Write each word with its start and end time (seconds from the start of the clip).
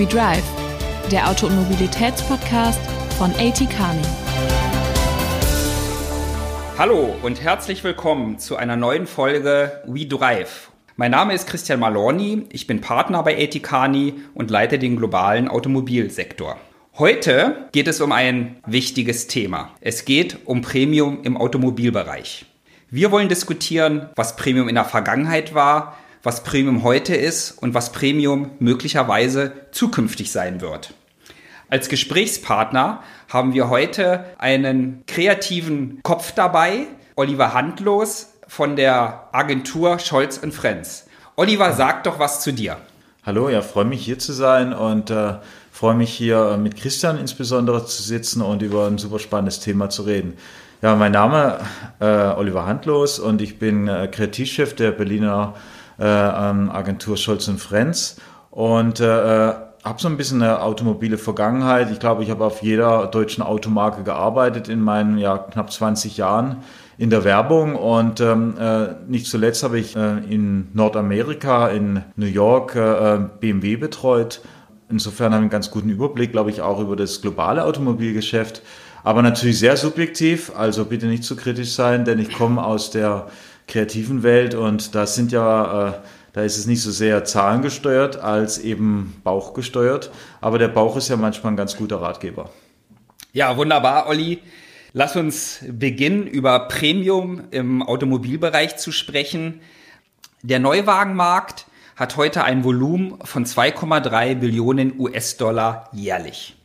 We 0.00 0.06
Drive, 0.06 0.44
der 1.12 1.28
Auto- 1.28 1.46
und 1.46 1.56
Mobilitätspodcast 1.56 2.80
von 3.18 3.32
AT 3.32 3.58
Kearney. 3.68 4.00
Hallo 6.78 7.14
und 7.22 7.42
herzlich 7.42 7.84
willkommen 7.84 8.38
zu 8.38 8.56
einer 8.56 8.76
neuen 8.76 9.06
Folge 9.06 9.82
We 9.86 10.06
Drive. 10.06 10.70
Mein 10.96 11.10
Name 11.10 11.34
ist 11.34 11.46
Christian 11.46 11.80
Malorni, 11.80 12.46
ich 12.48 12.66
bin 12.66 12.80
Partner 12.80 13.22
bei 13.22 13.36
AT 13.44 13.62
Kearney 13.62 14.14
und 14.32 14.50
leite 14.50 14.78
den 14.78 14.96
globalen 14.96 15.48
Automobilsektor. 15.48 16.56
Heute 16.96 17.68
geht 17.72 17.86
es 17.86 18.00
um 18.00 18.12
ein 18.12 18.56
wichtiges 18.64 19.26
Thema. 19.26 19.72
Es 19.82 20.06
geht 20.06 20.38
um 20.46 20.62
Premium 20.62 21.18
im 21.24 21.36
Automobilbereich. 21.36 22.46
Wir 22.88 23.10
wollen 23.10 23.28
diskutieren, 23.28 24.08
was 24.16 24.36
Premium 24.36 24.70
in 24.70 24.76
der 24.76 24.86
Vergangenheit 24.86 25.54
war, 25.54 25.98
was 26.22 26.42
Premium 26.42 26.82
heute 26.82 27.14
ist 27.14 27.52
und 27.62 27.74
was 27.74 27.92
Premium 27.92 28.50
möglicherweise 28.58 29.52
zukünftig 29.72 30.30
sein 30.32 30.60
wird. 30.60 30.92
Als 31.68 31.88
Gesprächspartner 31.88 33.02
haben 33.28 33.54
wir 33.54 33.70
heute 33.70 34.24
einen 34.38 35.04
kreativen 35.06 36.00
Kopf 36.02 36.32
dabei, 36.32 36.86
Oliver 37.16 37.54
Handlos 37.54 38.34
von 38.48 38.76
der 38.76 39.28
Agentur 39.32 39.98
Scholz 39.98 40.40
Friends. 40.50 41.06
Oliver, 41.36 41.72
sag 41.72 42.04
doch 42.04 42.18
was 42.18 42.42
zu 42.42 42.52
dir. 42.52 42.76
Hallo, 43.24 43.48
ja, 43.48 43.62
freue 43.62 43.84
mich 43.84 44.04
hier 44.04 44.18
zu 44.18 44.32
sein 44.32 44.72
und 44.72 45.10
äh, 45.10 45.34
freue 45.70 45.94
mich 45.94 46.10
hier 46.12 46.58
mit 46.60 46.76
Christian 46.76 47.18
insbesondere 47.18 47.86
zu 47.86 48.02
sitzen 48.02 48.42
und 48.42 48.62
über 48.62 48.86
ein 48.86 48.98
super 48.98 49.18
spannendes 49.18 49.60
Thema 49.60 49.90
zu 49.90 50.02
reden. 50.02 50.36
Ja, 50.82 50.96
mein 50.96 51.12
Name 51.12 51.60
äh, 52.00 52.04
Oliver 52.04 52.66
Handlos 52.66 53.18
und 53.18 53.40
ich 53.42 53.58
bin 53.58 53.88
äh, 53.88 54.08
Kreativchef 54.10 54.74
der 54.74 54.90
Berliner 54.90 55.54
äh, 55.54 55.79
Agentur 56.04 57.16
Scholz 57.16 57.48
und 57.48 57.58
Frenz 57.58 58.16
und 58.50 59.00
äh, 59.00 59.52
habe 59.82 60.00
so 60.00 60.08
ein 60.08 60.16
bisschen 60.16 60.42
eine 60.42 60.60
automobile 60.62 61.16
Vergangenheit. 61.16 61.90
Ich 61.90 62.00
glaube, 62.00 62.22
ich 62.22 62.30
habe 62.30 62.44
auf 62.44 62.62
jeder 62.62 63.06
deutschen 63.06 63.42
Automarke 63.42 64.02
gearbeitet 64.02 64.68
in 64.68 64.80
meinen 64.80 65.18
ja, 65.18 65.38
knapp 65.38 65.72
20 65.72 66.16
Jahren 66.16 66.58
in 66.98 67.08
der 67.08 67.24
Werbung 67.24 67.76
und 67.76 68.20
ähm, 68.20 68.58
äh, 68.58 68.88
nicht 69.08 69.26
zuletzt 69.26 69.62
habe 69.62 69.78
ich 69.78 69.96
äh, 69.96 70.18
in 70.28 70.68
Nordamerika, 70.74 71.68
in 71.68 72.02
New 72.16 72.26
York 72.26 72.76
äh, 72.76 73.20
BMW 73.40 73.76
betreut. 73.76 74.42
Insofern 74.90 75.32
habe 75.32 75.36
ich 75.36 75.44
einen 75.44 75.50
ganz 75.50 75.70
guten 75.70 75.88
Überblick, 75.88 76.32
glaube 76.32 76.50
ich, 76.50 76.60
auch 76.60 76.78
über 76.78 76.96
das 76.96 77.22
globale 77.22 77.64
Automobilgeschäft. 77.64 78.60
Aber 79.02 79.22
natürlich 79.22 79.58
sehr 79.58 79.78
subjektiv, 79.78 80.52
also 80.54 80.84
bitte 80.84 81.06
nicht 81.06 81.24
zu 81.24 81.36
kritisch 81.36 81.72
sein, 81.72 82.04
denn 82.04 82.18
ich 82.18 82.34
komme 82.36 82.62
aus 82.62 82.90
der 82.90 83.28
kreativen 83.70 84.22
Welt 84.22 84.54
und 84.54 84.94
da 84.94 85.06
sind 85.06 85.32
ja, 85.32 85.88
äh, 85.88 85.92
da 86.32 86.42
ist 86.42 86.58
es 86.58 86.66
nicht 86.66 86.82
so 86.82 86.90
sehr 86.90 87.24
zahlengesteuert 87.24 88.18
als 88.18 88.58
eben 88.58 89.20
bauchgesteuert. 89.24 90.10
Aber 90.40 90.58
der 90.58 90.68
Bauch 90.68 90.96
ist 90.96 91.08
ja 91.08 91.16
manchmal 91.16 91.54
ein 91.54 91.56
ganz 91.56 91.76
guter 91.76 92.02
Ratgeber. 92.02 92.50
Ja, 93.32 93.56
wunderbar, 93.56 94.08
Olli. 94.08 94.40
Lass 94.92 95.14
uns 95.14 95.64
beginnen, 95.70 96.26
über 96.26 96.66
Premium 96.66 97.44
im 97.52 97.82
Automobilbereich 97.82 98.76
zu 98.76 98.90
sprechen. 98.90 99.60
Der 100.42 100.58
Neuwagenmarkt 100.58 101.66
hat 101.94 102.16
heute 102.16 102.44
ein 102.44 102.64
Volumen 102.64 103.18
von 103.22 103.44
2,3 103.44 104.34
Billionen 104.34 104.98
US-Dollar 104.98 105.88
jährlich. 105.92 106.56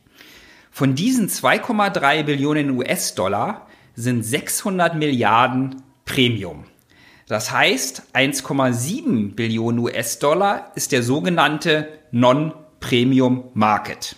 Von 0.72 0.94
diesen 0.94 1.28
2,3 1.28 2.24
Billionen 2.24 2.70
US-Dollar 2.70 3.66
sind 3.94 4.24
600 4.24 4.96
Milliarden 4.96 5.82
Premium. 6.04 6.64
Das 7.28 7.50
heißt, 7.50 8.04
1,7 8.14 9.34
Billionen 9.34 9.80
US-Dollar 9.80 10.70
ist 10.76 10.92
der 10.92 11.02
sogenannte 11.02 11.88
Non-Premium 12.12 13.50
Market. 13.52 14.14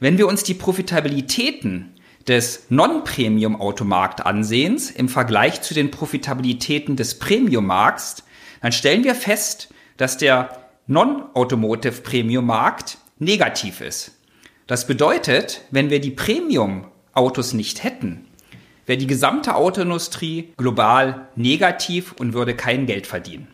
Wenn 0.00 0.16
wir 0.16 0.26
uns 0.26 0.42
die 0.42 0.54
Profitabilitäten 0.54 1.94
des 2.26 2.66
Non-Premium-Automarkt 2.70 4.24
ansehen 4.24 4.80
im 4.94 5.10
Vergleich 5.10 5.60
zu 5.60 5.74
den 5.74 5.90
Profitabilitäten 5.90 6.96
des 6.96 7.18
Premium-Markts, 7.18 8.24
dann 8.62 8.72
stellen 8.72 9.04
wir 9.04 9.14
fest, 9.14 9.68
dass 9.98 10.16
der 10.16 10.56
Non-Automotive 10.86 12.00
Premium-Markt 12.00 12.96
negativ 13.18 13.82
ist. 13.82 14.12
Das 14.66 14.86
bedeutet, 14.86 15.60
wenn 15.70 15.90
wir 15.90 16.00
die 16.00 16.10
Premium-Autos 16.10 17.52
nicht 17.52 17.84
hätten, 17.84 18.26
wäre 18.86 18.98
die 18.98 19.06
gesamte 19.06 19.54
Autoindustrie 19.54 20.52
global 20.56 21.28
negativ 21.36 22.12
und 22.12 22.32
würde 22.34 22.54
kein 22.54 22.86
Geld 22.86 23.06
verdienen. 23.06 23.48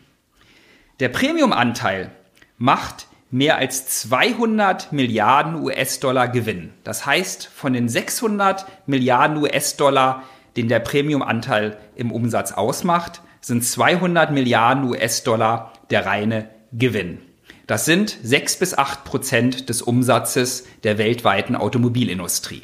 Der 0.99 1.09
Premium-Anteil 1.09 2.11
macht 2.57 3.07
mehr 3.31 3.57
als 3.57 3.87
200 4.01 4.91
Milliarden 4.91 5.61
US-Dollar 5.63 6.27
Gewinn. 6.27 6.71
Das 6.83 7.05
heißt, 7.05 7.45
von 7.47 7.73
den 7.73 7.87
600 7.87 8.65
Milliarden 8.87 9.37
US-Dollar, 9.37 10.23
den 10.57 10.67
der 10.67 10.79
Premium-Anteil 10.79 11.77
im 11.95 12.11
Umsatz 12.11 12.51
ausmacht, 12.51 13.21
sind 13.41 13.63
200 13.63 14.31
Milliarden 14.31 14.83
US-Dollar 14.85 15.73
der 15.89 16.05
reine 16.05 16.49
Gewinn. 16.73 17.19
Das 17.67 17.85
sind 17.85 18.17
sechs 18.23 18.57
bis 18.57 18.75
acht 18.75 19.03
Prozent 19.03 19.69
des 19.69 19.83
Umsatzes 19.83 20.65
der 20.83 20.97
weltweiten 20.97 21.55
Automobilindustrie. 21.55 22.63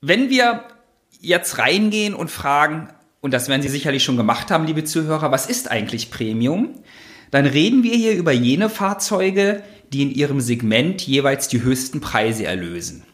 Wenn 0.00 0.30
wir 0.30 0.64
jetzt 1.20 1.58
reingehen 1.58 2.14
und 2.14 2.30
fragen, 2.30 2.88
und 3.20 3.34
das 3.34 3.48
werden 3.48 3.62
Sie 3.62 3.68
sicherlich 3.68 4.02
schon 4.02 4.16
gemacht 4.16 4.50
haben, 4.50 4.66
liebe 4.66 4.84
Zuhörer, 4.84 5.30
was 5.30 5.46
ist 5.46 5.70
eigentlich 5.70 6.10
Premium? 6.10 6.70
Dann 7.30 7.46
reden 7.46 7.82
wir 7.82 7.94
hier 7.94 8.14
über 8.14 8.32
jene 8.32 8.70
Fahrzeuge, 8.70 9.62
die 9.92 10.02
in 10.02 10.10
ihrem 10.10 10.40
Segment 10.40 11.02
jeweils 11.02 11.48
die 11.48 11.62
höchsten 11.62 12.00
Preise 12.00 12.44
erlösen. 12.44 13.04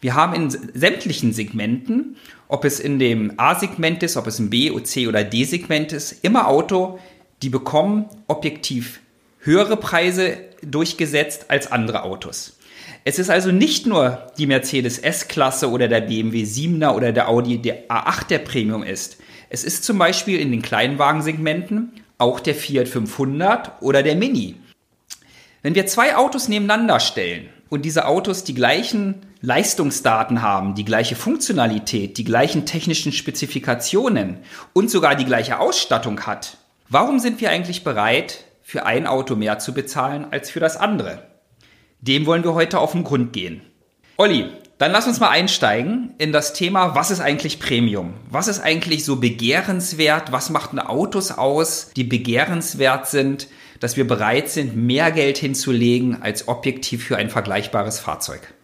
Wir 0.00 0.14
haben 0.14 0.34
in 0.34 0.50
sämtlichen 0.50 1.32
Segmenten, 1.32 2.16
ob 2.48 2.64
es 2.64 2.80
in 2.80 2.98
dem 2.98 3.34
A-Segment 3.36 4.02
ist, 4.02 4.16
ob 4.16 4.26
es 4.26 4.38
im 4.38 4.48
B, 4.48 4.72
C 4.82 5.06
oder 5.06 5.24
D-Segment 5.24 5.92
ist, 5.92 6.24
immer 6.24 6.48
Auto, 6.48 6.98
die 7.42 7.50
bekommen 7.50 8.06
objektiv 8.26 9.00
höhere 9.40 9.76
Preise 9.76 10.38
durchgesetzt 10.62 11.50
als 11.50 11.70
andere 11.70 12.02
Autos. 12.02 12.58
Es 13.04 13.18
ist 13.18 13.30
also 13.30 13.50
nicht 13.50 13.86
nur 13.86 14.26
die 14.38 14.46
Mercedes 14.46 14.98
S-Klasse 14.98 15.70
oder 15.70 15.88
der 15.88 16.02
BMW 16.02 16.42
7er 16.42 16.94
oder 16.94 17.12
der 17.12 17.28
Audi 17.28 17.58
der 17.58 17.88
A8 17.88 18.28
der 18.28 18.38
Premium 18.38 18.82
ist. 18.82 19.18
Es 19.48 19.64
ist 19.64 19.84
zum 19.84 19.98
Beispiel 19.98 20.38
in 20.38 20.50
den 20.50 20.62
Kleinwagensegmenten 20.62 21.92
auch 22.18 22.40
der 22.40 22.54
Fiat 22.54 22.88
500 22.88 23.80
oder 23.80 24.02
der 24.02 24.16
Mini. 24.16 24.56
Wenn 25.62 25.74
wir 25.74 25.86
zwei 25.86 26.16
Autos 26.16 26.48
nebeneinander 26.48 27.00
stellen 27.00 27.48
und 27.68 27.84
diese 27.84 28.06
Autos 28.06 28.44
die 28.44 28.54
gleichen 28.54 29.26
Leistungsdaten 29.40 30.42
haben, 30.42 30.74
die 30.74 30.84
gleiche 30.84 31.16
Funktionalität, 31.16 32.18
die 32.18 32.24
gleichen 32.24 32.66
technischen 32.66 33.12
Spezifikationen 33.12 34.38
und 34.74 34.90
sogar 34.90 35.14
die 35.14 35.24
gleiche 35.24 35.58
Ausstattung 35.58 36.20
hat, 36.26 36.58
warum 36.88 37.18
sind 37.18 37.40
wir 37.40 37.50
eigentlich 37.50 37.84
bereit, 37.84 38.44
für 38.62 38.86
ein 38.86 39.06
Auto 39.06 39.34
mehr 39.34 39.58
zu 39.58 39.74
bezahlen 39.74 40.26
als 40.30 40.50
für 40.50 40.60
das 40.60 40.76
andere. 40.76 41.29
Dem 42.00 42.26
wollen 42.26 42.44
wir 42.44 42.54
heute 42.54 42.78
auf 42.78 42.92
den 42.92 43.04
Grund 43.04 43.32
gehen. 43.32 43.60
Olli, 44.16 44.46
dann 44.78 44.92
lass 44.92 45.06
uns 45.06 45.20
mal 45.20 45.28
einsteigen 45.28 46.14
in 46.18 46.32
das 46.32 46.54
Thema, 46.54 46.94
was 46.94 47.10
ist 47.10 47.20
eigentlich 47.20 47.60
Premium? 47.60 48.14
Was 48.30 48.48
ist 48.48 48.60
eigentlich 48.60 49.04
so 49.04 49.16
begehrenswert? 49.16 50.32
Was 50.32 50.48
macht 50.48 50.78
Autos 50.78 51.30
aus, 51.32 51.90
die 51.94 52.04
begehrenswert 52.04 53.06
sind, 53.06 53.48
dass 53.80 53.96
wir 53.96 54.06
bereit 54.06 54.48
sind, 54.48 54.76
mehr 54.76 55.10
Geld 55.10 55.38
hinzulegen 55.38 56.22
als 56.22 56.48
objektiv 56.48 57.04
für 57.04 57.16
ein 57.16 57.28
vergleichbares 57.28 58.00
Fahrzeug? 58.00 58.54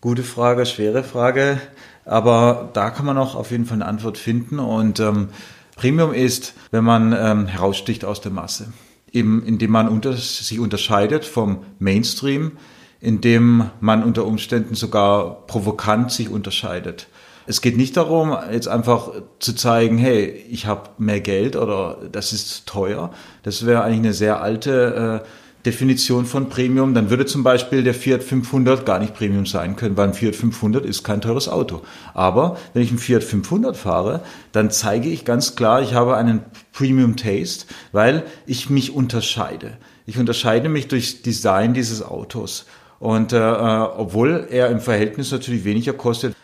Gute 0.00 0.22
Frage, 0.22 0.66
schwere 0.66 1.04
Frage, 1.04 1.60
aber 2.04 2.70
da 2.72 2.90
kann 2.90 3.06
man 3.06 3.18
auch 3.18 3.34
auf 3.34 3.50
jeden 3.50 3.66
Fall 3.66 3.76
eine 3.76 3.86
Antwort 3.86 4.18
finden 4.18 4.58
und 4.58 4.98
ähm, 4.98 5.28
Premium 5.76 6.12
ist, 6.12 6.54
wenn 6.70 6.84
man 6.84 7.12
ähm, 7.12 7.46
heraussticht 7.46 8.04
aus 8.04 8.20
der 8.20 8.32
Masse 8.32 8.72
eben 9.12 9.42
indem 9.44 9.70
man 9.70 9.88
unter, 9.88 10.12
sich 10.14 10.58
unterscheidet 10.58 11.24
vom 11.24 11.64
Mainstream, 11.78 12.52
indem 13.00 13.70
man 13.80 14.02
unter 14.02 14.26
Umständen 14.26 14.74
sogar 14.74 15.46
provokant 15.46 16.12
sich 16.12 16.28
unterscheidet. 16.28 17.08
Es 17.46 17.60
geht 17.60 17.76
nicht 17.76 17.96
darum, 17.96 18.36
jetzt 18.52 18.68
einfach 18.68 19.10
zu 19.38 19.54
zeigen, 19.54 19.98
hey, 19.98 20.44
ich 20.50 20.66
habe 20.66 20.90
mehr 20.98 21.20
Geld 21.20 21.56
oder 21.56 21.98
das 22.12 22.32
ist 22.32 22.66
teuer. 22.66 23.10
Das 23.42 23.66
wäre 23.66 23.82
eigentlich 23.82 23.98
eine 24.00 24.12
sehr 24.12 24.40
alte 24.42 25.22
äh, 25.24 25.28
Definition 25.66 26.24
von 26.24 26.48
Premium, 26.48 26.94
dann 26.94 27.10
würde 27.10 27.26
zum 27.26 27.42
Beispiel 27.42 27.82
der 27.82 27.92
Fiat 27.92 28.22
500 28.22 28.86
gar 28.86 28.98
nicht 28.98 29.14
Premium 29.14 29.44
sein 29.44 29.76
können, 29.76 29.96
weil 29.96 30.08
ein 30.08 30.14
Fiat 30.14 30.34
500 30.34 30.86
ist 30.86 31.04
kein 31.04 31.20
teures 31.20 31.48
Auto. 31.48 31.82
Aber 32.14 32.56
wenn 32.72 32.82
ich 32.82 32.88
einen 32.88 32.98
Fiat 32.98 33.22
500 33.22 33.76
fahre, 33.76 34.22
dann 34.52 34.70
zeige 34.70 35.10
ich 35.10 35.26
ganz 35.26 35.56
klar, 35.56 35.82
ich 35.82 35.92
habe 35.92 36.16
einen 36.16 36.40
Premium 36.72 37.16
Taste, 37.16 37.66
weil 37.92 38.24
ich 38.46 38.70
mich 38.70 38.94
unterscheide. 38.94 39.76
Ich 40.06 40.18
unterscheide 40.18 40.70
mich 40.70 40.88
durch 40.88 41.22
Design 41.22 41.74
dieses 41.74 42.02
Autos. 42.02 42.64
Und 43.00 43.32
äh, 43.32 43.38
obwohl 43.38 44.46
er 44.50 44.68
im 44.68 44.80
Verhältnis 44.80 45.32
natürlich 45.32 45.64
weniger 45.64 45.94
kostet, 45.94 46.36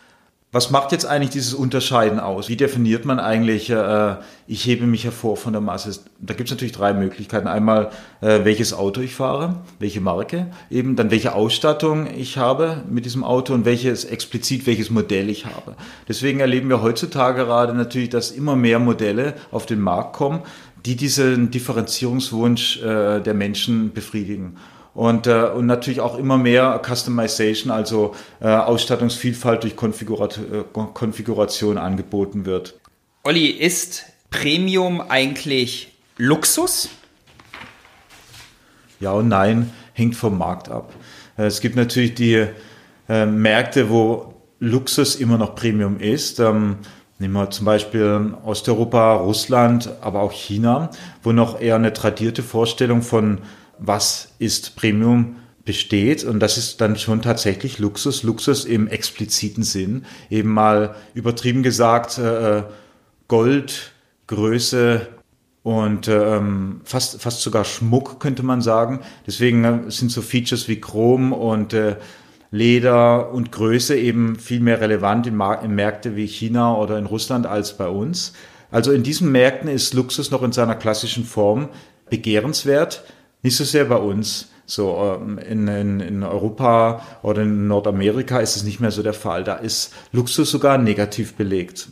Was 0.56 0.70
macht 0.70 0.92
jetzt 0.92 1.04
eigentlich 1.04 1.28
dieses 1.28 1.52
Unterscheiden 1.52 2.18
aus? 2.18 2.48
Wie 2.48 2.56
definiert 2.56 3.04
man 3.04 3.18
eigentlich, 3.20 3.68
äh, 3.68 4.14
ich 4.46 4.64
hebe 4.64 4.86
mich 4.86 5.04
hervor 5.04 5.36
von 5.36 5.52
der 5.52 5.60
Masse? 5.60 6.00
Da 6.18 6.32
gibt 6.32 6.48
es 6.48 6.54
natürlich 6.54 6.72
drei 6.72 6.94
Möglichkeiten. 6.94 7.46
Einmal, 7.46 7.90
äh, 8.22 8.44
welches 8.44 8.72
Auto 8.72 9.02
ich 9.02 9.14
fahre, 9.14 9.56
welche 9.80 10.00
Marke, 10.00 10.46
eben 10.70 10.96
dann 10.96 11.10
welche 11.10 11.34
Ausstattung 11.34 12.06
ich 12.16 12.38
habe 12.38 12.84
mit 12.88 13.04
diesem 13.04 13.22
Auto 13.22 13.52
und 13.52 13.66
welches 13.66 14.06
explizit 14.06 14.66
welches 14.66 14.88
Modell 14.88 15.28
ich 15.28 15.44
habe. 15.44 15.74
Deswegen 16.08 16.40
erleben 16.40 16.70
wir 16.70 16.80
heutzutage 16.80 17.44
gerade 17.44 17.74
natürlich, 17.74 18.08
dass 18.08 18.30
immer 18.30 18.56
mehr 18.56 18.78
Modelle 18.78 19.34
auf 19.50 19.66
den 19.66 19.80
Markt 19.80 20.14
kommen, 20.14 20.40
die 20.86 20.96
diesen 20.96 21.50
Differenzierungswunsch 21.50 22.80
äh, 22.82 23.20
der 23.20 23.34
Menschen 23.34 23.92
befriedigen 23.92 24.56
und, 24.96 25.26
äh, 25.26 25.50
und 25.54 25.66
natürlich 25.66 26.00
auch 26.00 26.18
immer 26.18 26.38
mehr 26.38 26.80
Customization, 26.82 27.70
also 27.70 28.14
äh, 28.40 28.48
Ausstattungsvielfalt 28.48 29.62
durch 29.62 29.76
Konfigurat 29.76 30.38
äh, 30.38 30.64
Konfiguration 30.72 31.76
angeboten 31.76 32.46
wird. 32.46 32.80
Olli, 33.22 33.48
ist 33.48 34.04
Premium 34.30 35.02
eigentlich 35.02 35.92
Luxus? 36.16 36.88
Ja 38.98 39.12
und 39.12 39.28
nein, 39.28 39.70
hängt 39.92 40.16
vom 40.16 40.38
Markt 40.38 40.70
ab. 40.70 40.94
Äh, 41.36 41.44
es 41.44 41.60
gibt 41.60 41.76
natürlich 41.76 42.14
die 42.14 42.46
äh, 43.08 43.26
Märkte, 43.26 43.90
wo 43.90 44.32
Luxus 44.60 45.16
immer 45.16 45.36
noch 45.36 45.54
Premium 45.54 46.00
ist. 46.00 46.40
Ähm, 46.40 46.78
Nehmen 47.18 47.32
wir 47.32 47.48
zum 47.48 47.64
Beispiel 47.64 48.34
Osteuropa, 48.44 49.14
Russland, 49.14 49.88
aber 50.02 50.20
auch 50.20 50.32
China, 50.32 50.90
wo 51.22 51.32
noch 51.32 51.58
eher 51.58 51.76
eine 51.76 51.94
tradierte 51.94 52.42
Vorstellung 52.42 53.00
von 53.00 53.38
was 53.78 54.28
ist 54.38 54.76
Premium 54.76 55.36
besteht. 55.64 56.24
Und 56.24 56.40
das 56.40 56.56
ist 56.56 56.80
dann 56.80 56.96
schon 56.96 57.20
tatsächlich 57.20 57.78
Luxus. 57.78 58.22
Luxus 58.22 58.64
im 58.64 58.88
expliziten 58.88 59.62
Sinn. 59.62 60.06
Eben 60.30 60.50
mal 60.50 60.94
übertrieben 61.14 61.62
gesagt, 61.62 62.18
äh, 62.18 62.62
Gold, 63.28 63.92
Größe 64.28 65.08
und 65.62 66.06
ähm, 66.06 66.80
fast, 66.84 67.20
fast 67.20 67.42
sogar 67.42 67.64
Schmuck, 67.64 68.20
könnte 68.20 68.44
man 68.44 68.62
sagen. 68.62 69.00
Deswegen 69.26 69.64
äh, 69.64 69.90
sind 69.90 70.12
so 70.12 70.22
Features 70.22 70.68
wie 70.68 70.80
Chrom 70.80 71.32
und 71.32 71.74
äh, 71.74 71.96
Leder 72.52 73.32
und 73.32 73.50
Größe 73.50 73.96
eben 73.96 74.36
viel 74.36 74.60
mehr 74.60 74.80
relevant 74.80 75.26
in, 75.26 75.34
Mar 75.34 75.64
in 75.64 75.74
Märkte 75.74 76.14
wie 76.14 76.26
China 76.26 76.76
oder 76.76 76.98
in 76.98 77.06
Russland 77.06 77.46
als 77.46 77.76
bei 77.76 77.88
uns. 77.88 78.32
Also 78.70 78.92
in 78.92 79.02
diesen 79.02 79.32
Märkten 79.32 79.68
ist 79.68 79.94
Luxus 79.94 80.30
noch 80.30 80.44
in 80.44 80.52
seiner 80.52 80.76
klassischen 80.76 81.24
Form 81.24 81.68
begehrenswert. 82.08 83.02
Nicht 83.46 83.58
so 83.58 83.62
sehr 83.62 83.84
bei 83.84 83.98
uns. 83.98 84.48
So 84.66 85.20
ähm, 85.20 85.38
in, 85.38 85.68
in, 85.68 86.00
in 86.00 86.22
Europa 86.24 87.06
oder 87.22 87.42
in 87.42 87.68
Nordamerika 87.68 88.40
ist 88.40 88.56
es 88.56 88.64
nicht 88.64 88.80
mehr 88.80 88.90
so 88.90 89.04
der 89.04 89.12
Fall. 89.12 89.44
Da 89.44 89.54
ist 89.54 89.92
Luxus 90.10 90.50
sogar 90.50 90.78
negativ 90.78 91.34
belegt. 91.34 91.86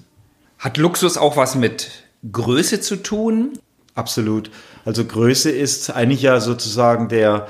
Hat 0.59 0.79
Luxus 0.79 1.17
auch 1.17 1.37
was 1.37 1.55
mit 1.55 1.93
Größe 2.33 2.81
zu 2.81 2.97
tun? 2.97 3.53
Absolut. 3.95 4.51
Also 4.85 5.05
Größe 5.05 5.49
ist 5.49 5.91
eigentlich 5.91 6.23
ja 6.23 6.41
sozusagen 6.41 7.09
der 7.09 7.47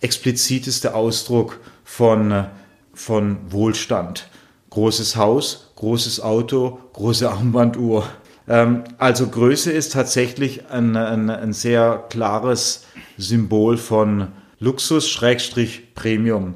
expliziteste 0.00 0.94
Ausdruck 0.94 1.58
von, 1.82 2.46
von 2.94 3.38
Wohlstand. 3.48 4.28
Großes 4.70 5.16
Haus, 5.16 5.72
großes 5.74 6.20
Auto, 6.20 6.78
große 6.92 7.28
Armbanduhr. 7.28 8.06
Ähm, 8.48 8.84
also 8.98 9.26
Größe 9.28 9.70
ist 9.70 9.92
tatsächlich 9.92 10.70
ein, 10.70 10.96
ein, 10.96 11.30
ein 11.30 11.52
sehr 11.52 12.04
klares 12.08 12.84
Symbol 13.16 13.76
von 13.76 14.28
Luxus 14.58 15.08
Schrägstrich 15.08 15.94
Premium. 15.94 16.54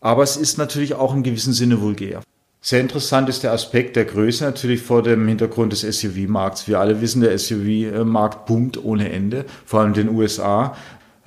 Aber 0.00 0.22
es 0.22 0.36
ist 0.36 0.58
natürlich 0.58 0.94
auch 0.94 1.14
im 1.14 1.22
gewissen 1.22 1.52
Sinne 1.52 1.80
vulgär. 1.80 2.20
Sehr 2.60 2.80
interessant 2.80 3.28
ist 3.28 3.44
der 3.44 3.52
Aspekt 3.52 3.94
der 3.94 4.04
Größe 4.04 4.44
natürlich 4.44 4.82
vor 4.82 5.02
dem 5.02 5.28
Hintergrund 5.28 5.72
des 5.72 5.82
SUV-Markts. 5.82 6.66
Wir 6.66 6.80
alle 6.80 7.00
wissen, 7.00 7.22
der 7.22 7.38
SUV-Markt 7.38 8.46
boomt 8.46 8.82
ohne 8.84 9.10
Ende, 9.12 9.44
vor 9.64 9.80
allem 9.80 9.94
in 9.94 9.94
den 9.94 10.08
USA. 10.10 10.76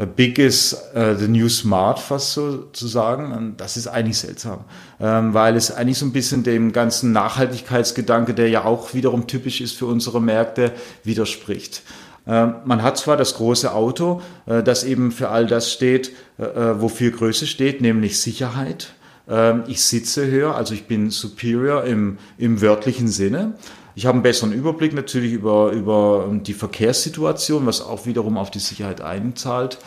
Big 0.06 0.39
is 0.39 0.74
uh, 0.95 1.15
the 1.15 1.27
new 1.27 1.50
smart, 1.50 2.00
fast 2.00 2.33
so 2.33 2.65
zu 2.74 2.88
sagen. 2.88 3.31
Und 3.31 3.57
das 3.57 3.77
ist 3.77 3.88
eigentlich 3.88 4.18
seltsam, 4.18 4.65
ähm, 5.00 5.33
weil 5.33 5.56
es 5.56 5.71
eigentlich 5.71 5.98
so 5.98 6.06
ein 6.06 6.12
bisschen 6.12 6.44
dem 6.44 6.71
ganzen 6.71 7.12
Nachhaltigkeitsgedanke, 7.12 8.33
der 8.33 8.50
ja 8.50 8.65
auch 8.65 8.94
wiederum 8.94 9.27
typisch 9.27 9.62
ist 9.62 9.77
für 9.77 9.86
unsere 9.86 10.21
Märkte, 10.21 10.71
widerspricht. 11.03 11.83
Ähm, 12.27 12.56
man 12.65 12.83
hat 12.83 12.98
zwar 12.98 13.18
das 13.18 13.36
große 13.36 13.74
Auto, 13.74 14.21
äh, 14.45 14.62
das 14.63 14.83
eben 14.83 15.12
für 15.12 15.30
all 15.30 15.48
das 15.48 15.71
steht, 15.71 16.12
äh, 16.38 16.44
äh, 16.44 16.81
wofür 16.81 17.12
Größe 17.12 17.47
steht, 17.47 17.81
nämlich 17.81 18.19
Sicherheit. 18.19 18.94
Ähm, 19.27 19.63
ich 19.68 19.83
sitze 19.83 20.27
höher, 20.27 20.56
also 20.56 20.74
ich 20.74 20.86
bin 20.86 21.09
superior 21.09 21.83
im, 21.83 22.18
im 22.38 22.62
wörtlichen 22.62 23.07
Sinne. 23.07 23.54
Ich 23.95 24.05
habe 24.05 24.15
einen 24.15 24.23
besseren 24.23 24.53
Überblick 24.53 24.93
natürlich 24.93 25.33
über, 25.33 25.71
über 25.71 26.29
die 26.31 26.53
Verkehrssituation, 26.53 27.65
was 27.65 27.81
auch 27.81 28.05
wiederum 28.05 28.38
auf 28.38 28.51
die 28.51 28.59
Sicherheit 28.59 29.01
einzahlt. 29.01 29.77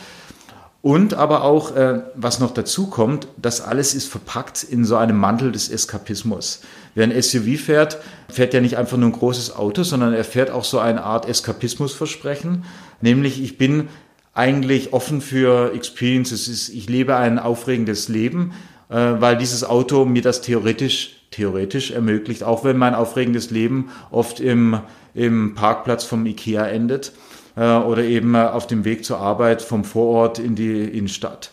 Und 0.84 1.14
aber 1.14 1.44
auch, 1.44 1.74
äh, 1.74 2.02
was 2.14 2.40
noch 2.40 2.52
dazu 2.52 2.88
kommt, 2.88 3.26
das 3.38 3.62
alles 3.62 3.94
ist 3.94 4.06
verpackt 4.06 4.62
in 4.62 4.84
so 4.84 4.96
einem 4.96 5.16
Mantel 5.16 5.50
des 5.50 5.70
Eskapismus. 5.70 6.60
Wer 6.94 7.04
ein 7.04 7.22
SUV 7.22 7.58
fährt, 7.58 7.96
fährt 8.28 8.52
ja 8.52 8.60
nicht 8.60 8.76
einfach 8.76 8.98
nur 8.98 9.08
ein 9.08 9.12
großes 9.12 9.56
Auto, 9.56 9.82
sondern 9.82 10.12
er 10.12 10.24
fährt 10.24 10.50
auch 10.50 10.64
so 10.64 10.80
eine 10.80 11.02
Art 11.02 11.26
Eskapismusversprechen. 11.26 12.64
Nämlich, 13.00 13.42
ich 13.42 13.56
bin 13.56 13.88
eigentlich 14.34 14.92
offen 14.92 15.22
für 15.22 15.72
Experiences. 15.74 16.68
Ich 16.68 16.86
lebe 16.90 17.16
ein 17.16 17.38
aufregendes 17.38 18.08
Leben, 18.08 18.52
äh, 18.90 18.94
weil 18.94 19.38
dieses 19.38 19.64
Auto 19.64 20.04
mir 20.04 20.20
das 20.20 20.42
theoretisch, 20.42 21.23
theoretisch 21.34 21.90
ermöglicht, 21.90 22.44
auch 22.44 22.64
wenn 22.64 22.76
mein 22.76 22.94
aufregendes 22.94 23.50
Leben 23.50 23.90
oft 24.10 24.40
im, 24.40 24.80
im 25.14 25.54
Parkplatz 25.54 26.04
vom 26.04 26.24
Ikea 26.26 26.66
endet 26.66 27.12
äh, 27.56 27.76
oder 27.76 28.04
eben 28.04 28.34
äh, 28.34 28.38
auf 28.38 28.66
dem 28.66 28.84
Weg 28.84 29.04
zur 29.04 29.18
Arbeit 29.18 29.60
vom 29.60 29.84
Vorort 29.84 30.38
in 30.38 30.54
die 30.54 30.84
Innenstadt. 30.84 31.50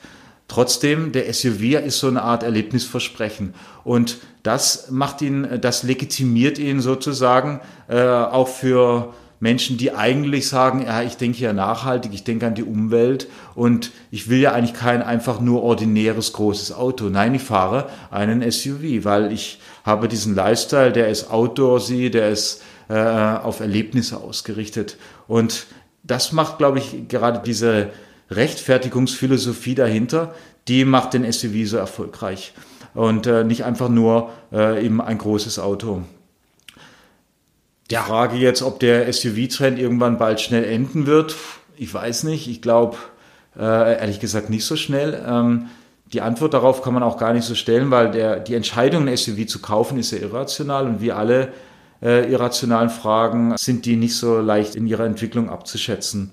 Trotzdem, 0.48 1.13
der 1.13 1.33
SUV 1.33 1.80
ist 1.86 2.00
so 2.00 2.07
eine 2.07 2.22
Art 2.22 2.44
Erlebnisversprechen. 2.44 3.54
Und 3.83 4.18
das 4.44 4.92
macht 4.92 5.22
ihn, 5.22 5.48
das 5.62 5.83
legitimiert 5.83 6.60
ihn 6.60 6.81
sozusagen 6.81 7.62
äh, 7.88 8.01
auch 8.01 8.50
für 8.50 9.13
Menschen, 9.42 9.78
die 9.78 9.92
eigentlich 9.92 10.48
sagen, 10.48 10.84
ja, 10.86 11.02
ich 11.02 11.18
denke 11.18 11.40
ja 11.40 11.52
nachhaltig, 11.52 12.14
ich 12.14 12.24
denke 12.24 12.46
an 12.46 12.54
die 12.54 12.64
Umwelt 12.64 13.28
und 13.56 13.92
ich 14.12 14.30
will 14.30 14.40
ja 14.40 14.54
eigentlich 14.54 14.76
kein 14.76 15.02
einfach 15.02 15.42
nur 15.42 15.64
ordinäres 15.64 16.32
großes 16.32 16.72
Auto. 16.72 17.10
Nein, 17.10 17.34
ich 17.34 17.42
fahre 17.42 17.90
einen 18.12 18.50
SUV, 18.50 19.04
weil 19.04 19.34
ich 19.34 19.60
habe 19.84 20.08
diesen 20.08 20.36
Lifestyle, 20.36 20.92
der 20.92 21.10
ist 21.10 21.32
outdoorsy, 21.32 22.12
der 22.12 22.30
ist 22.30 22.62
äh, 22.88 22.94
auf 22.94 23.60
Erlebnisse 23.62 24.18
ausgerichtet. 24.18 24.98
Und 25.28 25.66
das 26.04 26.32
macht, 26.32 26.60
glaube 26.60 26.78
ich, 26.78 27.08
gerade 27.08 27.42
diese 27.44 27.90
Rechtfertigungsphilosophie 28.30 29.74
dahinter, 29.74 30.36
die 30.68 30.86
macht 30.86 31.16
den 31.16 31.30
SUV 31.31 31.68
so 31.68 31.78
erfolgreich 31.78 32.54
und 32.94 33.26
äh, 33.26 33.44
nicht 33.44 33.66
einfach 33.66 33.90
nur 33.90 34.30
äh, 34.54 34.86
eben 34.86 35.02
ein 35.02 35.18
großes 35.18 35.57
Auto. 35.57 36.04
Die 37.92 37.95
ja. 37.95 38.04
Frage 38.04 38.38
jetzt, 38.38 38.62
ob 38.62 38.80
der 38.80 39.12
SUV-Trend 39.12 39.78
irgendwann 39.78 40.18
bald 40.18 40.40
schnell 40.40 40.64
enden 40.64 41.07
wird, 41.07 41.36
ich 41.76 41.94
weiß 41.94 42.24
nicht. 42.24 42.48
Ich 42.48 42.62
glaube, 42.62 42.95
äh, 43.60 44.00
ehrlich 44.00 44.21
gesagt, 44.21 44.50
nicht 44.50 44.64
so 44.64 44.78
schnell. 44.78 45.21
Ähm, 45.28 45.68
die 46.06 46.21
Antwort 46.21 46.54
darauf 46.54 46.83
kann 46.83 46.94
man 46.94 47.04
auch 47.04 47.18
gar 47.18 47.33
nicht 47.33 47.44
so 47.44 47.54
stellen, 47.54 47.92
weil 47.92 48.12
der, 48.12 48.40
die 48.40 48.56
Entscheidung, 48.56 49.10
ein 49.10 49.18
SUV 49.18 49.45
zu 49.45 49.60
kaufen, 49.60 50.00
ist 50.00 50.12
ja 50.12 50.19
irrational 50.19 50.88
und 50.88 51.02
wie 51.02 51.12
alle 51.12 51.52
äh, 52.02 52.31
irrationalen 52.31 52.90
Fragen 52.90 53.57
sind 53.57 53.86
die 53.86 53.98
nicht 53.98 54.16
so 54.16 54.40
leicht 54.40 54.76
in 54.76 54.88
ihrer 54.88 55.06
Entwicklung 55.06 55.50
abzuschätzen. 55.50 56.31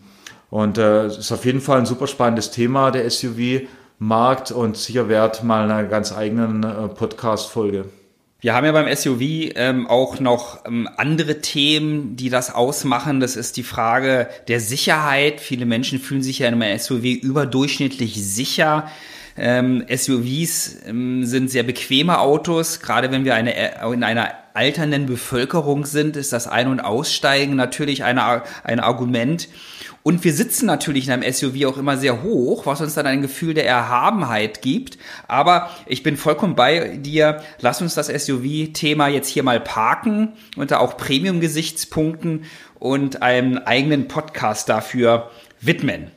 Und 0.50 0.78
äh, 0.78 1.06
es 1.06 1.18
ist 1.18 1.32
auf 1.32 1.44
jeden 1.44 1.60
Fall 1.60 1.78
ein 1.78 1.86
super 1.86 2.06
spannendes 2.06 2.52
Thema, 2.52 2.92
der 2.92 3.10
SUV-Markt 3.10 4.52
und 4.52 4.76
sicher 4.76 5.08
wert 5.08 5.42
mal 5.42 5.64
einer 5.64 5.82
ganz 5.88 6.12
eigenen 6.12 6.62
äh, 6.62 6.86
Podcast-Folge. 6.86 7.86
Wir 8.40 8.54
haben 8.54 8.64
ja 8.66 8.70
beim 8.70 8.94
SUV 8.94 9.20
ähm, 9.56 9.88
auch 9.88 10.20
noch 10.20 10.64
ähm, 10.64 10.88
andere 10.96 11.40
Themen, 11.40 12.14
die 12.14 12.30
das 12.30 12.54
ausmachen. 12.54 13.18
Das 13.18 13.34
ist 13.34 13.56
die 13.56 13.64
Frage 13.64 14.28
der 14.46 14.60
Sicherheit. 14.60 15.40
Viele 15.40 15.66
Menschen 15.66 15.98
fühlen 15.98 16.22
sich 16.22 16.38
ja 16.38 16.46
in 16.46 16.62
einem 16.62 16.78
SUV 16.78 17.02
überdurchschnittlich 17.02 18.14
sicher. 18.14 18.88
Ähm, 19.36 19.84
SUVs 19.92 20.76
ähm, 20.86 21.24
sind 21.26 21.50
sehr 21.50 21.64
bequeme 21.64 22.20
Autos. 22.20 22.78
Gerade 22.78 23.10
wenn 23.10 23.24
wir 23.24 23.34
eine, 23.34 23.56
äh, 23.56 23.92
in 23.92 24.04
einer 24.04 24.32
alternden 24.54 25.06
Bevölkerung 25.06 25.84
sind, 25.84 26.16
ist 26.16 26.32
das 26.32 26.46
Ein- 26.46 26.68
und 26.68 26.78
Aussteigen 26.78 27.56
natürlich 27.56 28.04
eine, 28.04 28.44
ein 28.62 28.78
Argument. 28.78 29.48
Und 30.02 30.24
wir 30.24 30.32
sitzen 30.32 30.66
natürlich 30.66 31.06
in 31.06 31.12
einem 31.12 31.32
SUV 31.32 31.66
auch 31.66 31.76
immer 31.76 31.96
sehr 31.96 32.22
hoch, 32.22 32.66
was 32.66 32.80
uns 32.80 32.94
dann 32.94 33.06
ein 33.06 33.22
Gefühl 33.22 33.54
der 33.54 33.66
Erhabenheit 33.66 34.62
gibt. 34.62 34.98
Aber 35.26 35.70
ich 35.86 36.02
bin 36.02 36.16
vollkommen 36.16 36.54
bei 36.54 36.96
dir. 36.96 37.42
Lass 37.60 37.82
uns 37.82 37.94
das 37.94 38.06
SUV-Thema 38.06 39.08
jetzt 39.08 39.28
hier 39.28 39.42
mal 39.42 39.60
parken 39.60 40.34
unter 40.56 40.80
auch 40.80 40.96
Premium-Gesichtspunkten 40.96 42.44
und 42.78 43.22
einen 43.22 43.58
eigenen 43.58 44.08
Podcast 44.08 44.68
dafür 44.68 45.30
widmen. 45.60 46.10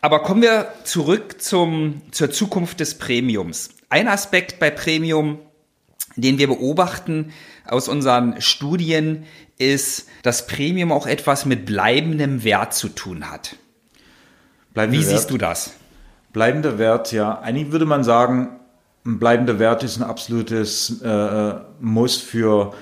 Aber 0.00 0.22
kommen 0.22 0.42
wir 0.42 0.72
zurück 0.84 1.40
zum, 1.42 2.02
zur 2.12 2.30
Zukunft 2.30 2.80
des 2.80 2.98
Premiums. 2.98 3.70
Ein 3.90 4.08
Aspekt 4.08 4.58
bei 4.58 4.70
Premium 4.70 5.38
den 6.22 6.38
wir 6.38 6.48
beobachten 6.48 7.32
aus 7.66 7.88
unseren 7.88 8.40
Studien, 8.40 9.24
ist, 9.58 10.08
dass 10.22 10.46
Premium 10.46 10.92
auch 10.92 11.06
etwas 11.06 11.44
mit 11.44 11.66
bleibendem 11.66 12.44
Wert 12.44 12.74
zu 12.74 12.88
tun 12.88 13.30
hat. 13.30 13.56
Bleibender 14.74 15.00
Wie 15.00 15.06
Wert. 15.06 15.16
siehst 15.16 15.30
du 15.30 15.38
das? 15.38 15.72
Bleibender 16.32 16.78
Wert, 16.78 17.12
ja. 17.12 17.40
Eigentlich 17.40 17.72
würde 17.72 17.86
man 17.86 18.04
sagen, 18.04 18.50
ein 19.04 19.18
bleibender 19.18 19.58
Wert 19.58 19.82
ist 19.82 19.96
ein 19.96 20.02
absolutes 20.02 21.00
äh, 21.02 21.54
Muss 21.80 22.18
für 22.18 22.74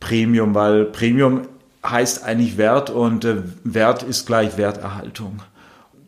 Premium, 0.00 0.54
weil 0.54 0.86
Premium 0.86 1.42
heißt 1.84 2.24
eigentlich 2.24 2.56
Wert 2.56 2.90
und 2.90 3.24
äh, 3.24 3.42
Wert 3.64 4.02
ist 4.02 4.26
gleich 4.26 4.56
Werterhaltung. 4.56 5.42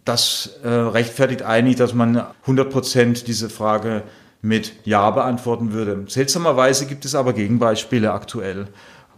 Das 0.05 0.59
äh, 0.63 0.69
rechtfertigt 0.69 1.43
eigentlich, 1.43 1.77
dass 1.77 1.93
man 1.93 2.23
100% 2.47 3.25
diese 3.25 3.51
Frage 3.51 4.03
mit 4.43 4.75
Ja 4.85 5.11
beantworten 5.11 5.73
würde. 5.73 6.05
Seltsamerweise 6.09 6.87
gibt 6.87 7.05
es 7.05 7.15
aber 7.15 7.33
Gegenbeispiele 7.33 8.13
aktuell. 8.13 8.69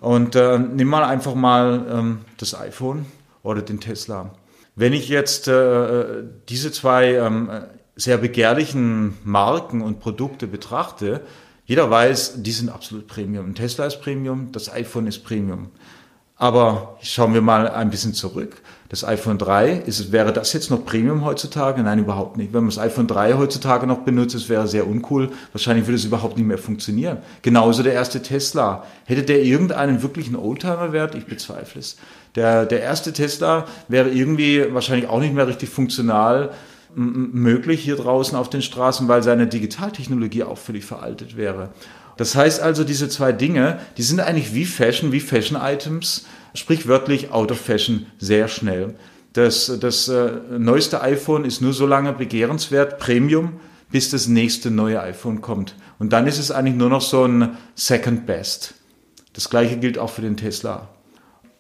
Und 0.01 0.37
äh, 0.37 0.59
nimm 0.59 0.89
mal 0.89 1.05
einfach 1.05 1.35
mal 1.35 1.87
ähm, 1.91 2.21
das 2.37 2.59
iPhone 2.59 3.07
oder 3.43 3.63
den 3.63 3.81
Tesla. 3.81 4.35
Wenn 4.77 4.93
ich 4.93 5.09
jetzt 5.09 5.49
äh, 5.49 6.23
diese 6.49 6.71
zwei 6.71 7.15
ähm, 7.15 7.51
sehr 7.97 8.19
begehrlichen 8.19 9.19
Marken 9.25 9.81
und 9.81 9.99
Produkte 9.99 10.47
betrachte, 10.47 11.23
jeder 11.67 11.91
weiß, 11.91 12.43
die 12.43 12.53
sind 12.53 12.71
absolut 12.71 13.09
Premium. 13.09 13.55
Tesla 13.55 13.87
ist 13.87 14.01
Premium, 14.01 14.53
das 14.53 14.73
iPhone 14.73 15.07
ist 15.07 15.25
Premium. 15.25 15.71
Aber 16.37 16.97
schauen 17.03 17.35
wir 17.35 17.43
mal 17.43 17.69
ein 17.69 17.91
bisschen 17.91 18.15
zurück. 18.15 18.63
Das 18.91 19.05
iPhone 19.05 19.37
3, 19.37 19.83
ist, 19.87 20.13
wäre 20.13 20.33
das 20.33 20.55
jetzt 20.55 20.71
noch 20.71 20.85
Premium 20.87 21.23
heutzutage? 21.25 21.83
Nein, 21.83 21.99
überhaupt 21.99 22.39
nicht. 22.39 22.55
Wenn 22.55 22.61
man 22.61 22.71
das 22.71 22.79
iPhone 22.79 23.07
3 23.07 23.35
heutzutage 23.35 23.87
noch 23.87 23.99
benutzt, 23.99 24.35
das 24.35 24.49
wäre 24.49 24.67
sehr 24.67 24.87
uncool. 24.87 25.31
Wahrscheinlich 25.53 25.87
würde 25.87 25.97
es 25.97 26.07
überhaupt 26.07 26.39
nicht 26.39 26.47
mehr 26.47 26.57
funktionieren. 26.57 27.19
Genauso 27.43 27.83
der 27.83 27.93
erste 27.93 28.23
Tesla. 28.23 28.85
Hätte 29.05 29.25
der 29.25 29.43
irgendeinen 29.43 30.03
wirklichen 30.03 30.37
Oldtimer-Wert? 30.37 31.15
Ich 31.17 31.27
bezweifle 31.27 31.81
es. 31.81 31.97
Der, 32.35 32.65
der 32.65 32.81
erste 32.81 33.13
Tesla 33.13 33.67
wäre 33.89 34.09
irgendwie 34.09 34.73
wahrscheinlich 34.73 35.09
auch 35.09 35.21
nicht 35.21 35.35
mehr 35.35 35.47
richtig 35.47 35.69
funktional 35.69 36.53
möglich 36.95 37.81
hier 37.83 37.97
draußen 37.97 38.37
auf 38.37 38.49
den 38.49 38.63
Straßen, 38.63 39.07
weil 39.09 39.23
seine 39.23 39.47
Digitaltechnologie 39.47 40.45
auch 40.45 40.59
völlig 40.59 40.87
veraltet 40.87 41.37
wäre. 41.37 41.71
Das 42.17 42.35
heißt 42.35 42.61
also, 42.61 42.85
diese 42.85 43.09
zwei 43.09 43.33
Dinge, 43.33 43.79
die 43.97 44.03
sind 44.03 44.21
eigentlich 44.21 44.55
wie 44.55 44.65
Fashion, 44.65 45.13
wie 45.13 45.21
Fashion-Items, 45.21 46.27
sprichwörtlich 46.55 47.31
out 47.33 47.53
of 47.53 47.61
fashion 47.61 48.07
sehr 48.19 48.49
schnell. 48.49 48.95
Das, 49.33 49.79
das 49.81 50.09
äh, 50.09 50.33
neueste 50.59 51.01
iPhone 51.03 51.45
ist 51.45 51.61
nur 51.61 51.73
so 51.73 51.87
lange 51.87 52.13
begehrenswert, 52.13 52.99
Premium, 52.99 53.61
bis 53.91 54.11
das 54.11 54.27
nächste 54.27 54.71
neue 54.71 55.01
iPhone 55.01 55.41
kommt. 55.41 55.75
Und 55.99 56.13
dann 56.13 56.27
ist 56.27 56.39
es 56.39 56.51
eigentlich 56.51 56.75
nur 56.75 56.91
noch 56.91 57.01
so 57.01 57.25
ein 57.25 57.57
Second 57.75 58.27
Best. 58.27 58.75
Das 59.33 59.51
gleiche 59.51 59.77
gilt 59.77 59.99
auch 59.99 60.11
für 60.11 60.23
den 60.23 60.37
Tesla. 60.37 60.89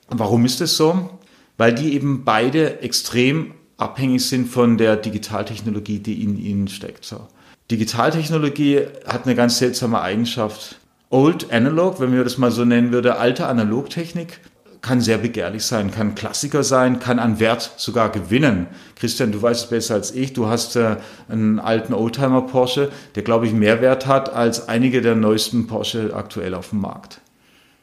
Warum 0.08 0.44
ist 0.44 0.60
das 0.60 0.76
so? 0.76 1.10
Weil 1.56 1.74
die 1.74 1.94
eben 1.94 2.24
beide 2.24 2.80
extrem 2.80 3.54
abhängig 3.76 4.26
sind 4.26 4.48
von 4.48 4.76
der 4.76 4.96
Digitaltechnologie, 4.96 6.00
die 6.00 6.22
in 6.22 6.36
ihnen 6.36 6.68
steckt. 6.68 7.04
So. 7.04 7.28
Digitaltechnologie 7.70 8.86
hat 9.06 9.24
eine 9.24 9.34
ganz 9.34 9.58
seltsame 9.58 10.00
Eigenschaft. 10.00 10.80
Old 11.10 11.52
Analog, 11.52 12.00
wenn 12.00 12.12
wir 12.12 12.24
das 12.24 12.38
mal 12.38 12.50
so 12.50 12.64
nennen 12.64 12.92
würde, 12.92 13.16
alte 13.16 13.46
Analogtechnik, 13.46 14.40
kann 14.88 15.02
sehr 15.02 15.18
begehrlich 15.18 15.64
sein, 15.64 15.90
kann 15.90 16.14
Klassiker 16.14 16.62
sein, 16.62 16.98
kann 16.98 17.18
an 17.18 17.40
Wert 17.40 17.74
sogar 17.76 18.10
gewinnen. 18.10 18.68
Christian, 18.96 19.32
du 19.32 19.42
weißt 19.42 19.64
es 19.64 19.68
besser 19.68 19.94
als 19.96 20.14
ich. 20.14 20.32
Du 20.32 20.46
hast 20.46 20.76
äh, 20.76 20.96
einen 21.28 21.58
alten 21.58 21.92
Oldtimer 21.92 22.40
Porsche, 22.40 22.88
der, 23.14 23.22
glaube 23.22 23.46
ich, 23.46 23.52
mehr 23.52 23.82
Wert 23.82 24.06
hat 24.06 24.32
als 24.32 24.66
einige 24.66 25.02
der 25.02 25.14
neuesten 25.14 25.66
Porsche 25.66 26.14
aktuell 26.14 26.54
auf 26.54 26.70
dem 26.70 26.80
Markt. 26.80 27.20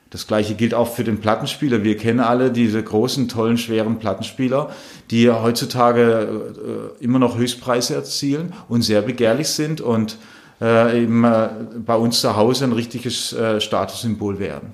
Das 0.09 0.25
gleiche 0.25 0.55
gilt 0.55 0.73
auch 0.73 0.95
für 0.95 1.03
den 1.03 1.19
Plattenspieler. 1.19 1.83
Wir 1.83 1.95
kennen 1.95 2.21
alle 2.21 2.49
diese 2.49 2.81
großen, 2.81 3.27
tollen, 3.27 3.59
schweren 3.59 3.99
Plattenspieler, 3.99 4.71
die 5.11 5.29
heutzutage 5.29 6.91
äh, 6.99 7.03
immer 7.03 7.19
noch 7.19 7.37
Höchstpreise 7.37 7.93
erzielen 7.93 8.51
und 8.67 8.81
sehr 8.81 9.03
begehrlich 9.03 9.49
sind 9.49 9.79
und 9.79 10.17
äh, 10.59 11.03
eben 11.03 11.23
äh, 11.23 11.49
bei 11.85 11.97
uns 11.97 12.19
zu 12.21 12.35
Hause 12.35 12.63
ein 12.65 12.71
richtiges 12.71 13.31
äh, 13.31 13.61
Statussymbol 13.61 14.39
werden. 14.39 14.73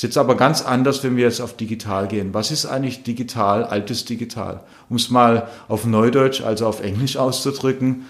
Ist 0.00 0.04
jetzt 0.04 0.16
aber 0.16 0.34
ganz 0.34 0.62
anders, 0.62 1.04
wenn 1.04 1.18
wir 1.18 1.24
jetzt 1.24 1.42
auf 1.42 1.58
digital 1.58 2.08
gehen. 2.08 2.32
Was 2.32 2.50
ist 2.50 2.64
eigentlich 2.64 3.02
digital, 3.02 3.64
altes 3.64 4.06
Digital? 4.06 4.62
Um 4.88 4.96
es 4.96 5.10
mal 5.10 5.46
auf 5.68 5.84
Neudeutsch, 5.84 6.40
also 6.40 6.66
auf 6.66 6.82
Englisch 6.82 7.18
auszudrücken. 7.18 8.06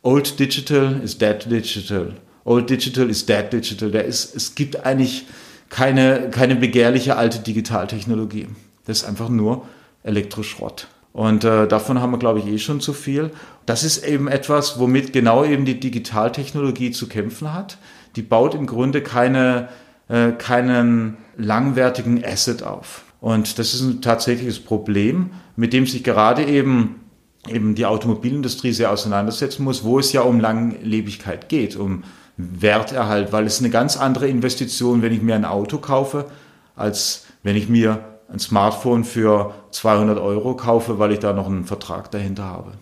Old 0.00 0.40
Digital 0.40 0.98
is 1.04 1.18
dead 1.18 1.44
digital. 1.44 2.14
Old 2.44 2.70
Digital 2.70 3.10
is 3.10 3.26
dead 3.26 3.52
digital. 3.52 3.90
Der 3.90 4.06
ist, 4.06 4.34
es 4.34 4.54
gibt 4.54 4.86
eigentlich 4.86 5.26
keine, 5.68 6.30
keine 6.30 6.56
begehrliche 6.56 7.16
alte 7.16 7.40
Digitaltechnologie. 7.40 8.46
Das 8.86 9.02
ist 9.02 9.04
einfach 9.04 9.28
nur 9.28 9.66
Elektroschrott. 10.04 10.86
Und 11.12 11.44
äh, 11.44 11.68
davon 11.68 12.00
haben 12.00 12.12
wir, 12.12 12.18
glaube 12.18 12.38
ich, 12.38 12.46
eh 12.46 12.56
schon 12.56 12.80
zu 12.80 12.94
viel. 12.94 13.30
Das 13.66 13.84
ist 13.84 14.06
eben 14.06 14.28
etwas, 14.28 14.78
womit 14.78 15.12
genau 15.12 15.44
eben 15.44 15.66
die 15.66 15.80
Digitaltechnologie 15.80 16.92
zu 16.92 17.10
kämpfen 17.10 17.52
hat. 17.52 17.76
Die 18.16 18.22
baut 18.22 18.54
im 18.54 18.64
Grunde 18.66 19.02
keine, 19.02 19.68
äh, 20.08 20.32
keinen 20.32 21.18
langwertigen 21.36 22.24
Asset 22.24 22.62
auf. 22.62 23.04
Und 23.20 23.58
das 23.58 23.74
ist 23.74 23.80
ein 23.80 24.02
tatsächliches 24.02 24.60
Problem, 24.60 25.30
mit 25.56 25.72
dem 25.72 25.86
sich 25.86 26.04
gerade 26.04 26.44
eben 26.44 27.00
eben 27.48 27.74
die 27.74 27.86
Automobilindustrie 27.86 28.72
sehr 28.72 28.90
auseinandersetzen 28.90 29.64
muss, 29.64 29.84
wo 29.84 29.98
es 29.98 30.12
ja 30.12 30.22
um 30.22 30.40
Langlebigkeit 30.40 31.48
geht, 31.48 31.76
um 31.76 32.02
Werterhalt, 32.36 33.32
weil 33.32 33.46
es 33.46 33.60
eine 33.60 33.70
ganz 33.70 33.96
andere 33.96 34.28
Investition, 34.28 35.02
wenn 35.02 35.12
ich 35.12 35.22
mir 35.22 35.34
ein 35.34 35.44
Auto 35.44 35.78
kaufe, 35.78 36.26
als 36.74 37.26
wenn 37.42 37.56
ich 37.56 37.68
mir 37.68 38.15
ein 38.28 38.40
Smartphone 38.40 39.04
für 39.04 39.54
200 39.70 40.18
Euro 40.18 40.56
kaufe, 40.56 40.98
weil 40.98 41.12
ich 41.12 41.20
da 41.20 41.32
noch 41.32 41.46
einen 41.46 41.64
Vertrag 41.64 42.10
dahinter 42.10 42.44
habe. 42.44 42.72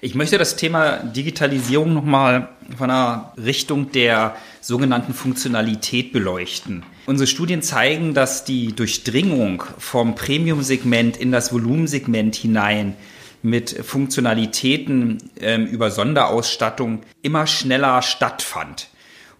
Ich 0.00 0.14
möchte 0.14 0.38
das 0.38 0.56
Thema 0.56 0.98
Digitalisierung 0.98 1.92
nochmal 1.94 2.48
von 2.76 2.90
einer 2.90 3.32
Richtung 3.42 3.90
der 3.90 4.36
sogenannten 4.60 5.14
Funktionalität 5.14 6.12
beleuchten. 6.12 6.84
Unsere 7.06 7.26
Studien 7.26 7.62
zeigen, 7.62 8.14
dass 8.14 8.44
die 8.44 8.72
Durchdringung 8.72 9.64
vom 9.78 10.14
Premium-Segment 10.14 11.16
in 11.16 11.32
das 11.32 11.52
Volumensegment 11.52 12.36
hinein 12.36 12.94
mit 13.42 13.70
Funktionalitäten 13.84 15.18
ähm, 15.40 15.66
über 15.66 15.90
Sonderausstattung 15.90 17.02
immer 17.22 17.48
schneller 17.48 18.00
stattfand. 18.02 18.88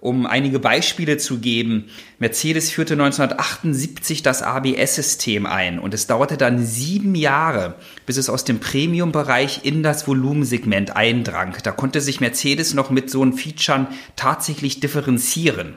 Um 0.03 0.27
einige 0.27 0.59
Beispiele 0.59 1.17
zu 1.17 1.39
geben, 1.39 1.85
Mercedes 2.19 2.73
führte 2.73 2.95
1978 2.95 4.25
das 4.25 4.43
ABS-System 4.43 5.47
ein 5.47 5.79
und 5.79 5.95
es 5.95 6.09
dauerte 6.09 6.37
dann 6.37 6.59
sieben 6.67 7.15
Jahre, 7.15 7.77
bis 8.05 8.17
es 8.17 8.29
aus 8.29 8.43
dem 8.43 8.59
Premium-Bereich 8.59 9.61
in 9.63 9.85
das 9.85 10.09
Volumensegment 10.09 10.97
eindrang. 10.97 11.55
Da 11.63 11.71
konnte 11.71 12.01
sich 12.01 12.21
Mercedes 12.21 12.75
noch 12.75 12.91
mit 12.91 13.11
so 13.11 13.23
einem 13.23 13.35
Featuren 13.35 13.87
tatsächlich 14.17 14.81
differenzieren. 14.81 15.75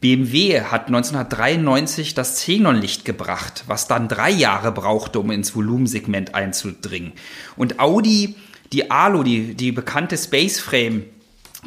BMW 0.00 0.62
hat 0.62 0.86
1993 0.86 2.14
das 2.14 2.36
Xenonlicht 2.36 3.04
gebracht, 3.04 3.64
was 3.66 3.86
dann 3.86 4.08
drei 4.08 4.30
Jahre 4.30 4.72
brauchte, 4.72 5.20
um 5.20 5.30
ins 5.30 5.54
Volumensegment 5.54 6.34
einzudringen. 6.34 7.12
Und 7.56 7.80
Audi, 7.80 8.34
die 8.72 8.90
Alu, 8.90 9.22
die, 9.22 9.52
die 9.52 9.72
bekannte 9.72 10.16
Spaceframe, 10.16 11.04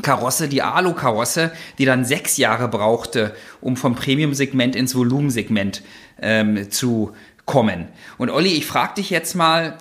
Karosse, 0.02 0.50
die 0.50 0.62
Alu-Karosse, 0.62 1.52
die 1.78 1.86
dann 1.86 2.06
sechs 2.06 2.38
Jahre 2.38 2.68
brauchte, 2.68 3.34
um 3.62 3.78
vom 3.78 3.96
Premium-Segment 3.96 4.76
ins 4.76 4.96
Volumensegment 4.96 5.84
ähm, 6.22 6.70
zu 6.70 7.14
kommen. 7.46 7.88
Und 8.18 8.30
Olli, 8.30 8.54
ich 8.54 8.66
frage 8.66 8.96
dich 8.96 9.10
jetzt 9.10 9.36
mal, 9.36 9.78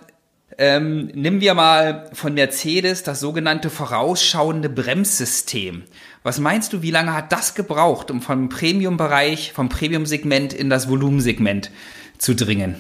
ähm, 0.57 1.07
nehmen 1.15 1.41
wir 1.41 1.55
mal 1.55 2.11
von 2.13 2.35
Mercedes 2.35 3.03
das 3.03 3.19
sogenannte 3.19 3.71
vorausschauende 3.71 4.69
Bremssystem. 4.69 5.83
Was 6.23 6.39
meinst 6.39 6.73
du, 6.73 6.83
wie 6.83 6.93
lange 6.93 7.13
hat 7.13 7.33
das 7.33 7.55
gebraucht, 7.55 8.11
um 8.11 8.23
vom 8.23 8.49
Premium-Bereich, 8.49 9.53
vom 9.53 9.69
Premium-Segment 9.69 10.53
in 10.53 10.71
das 10.71 10.89
Volumensegment 10.89 11.71
zu 12.19 12.35
dringen? 12.35 12.77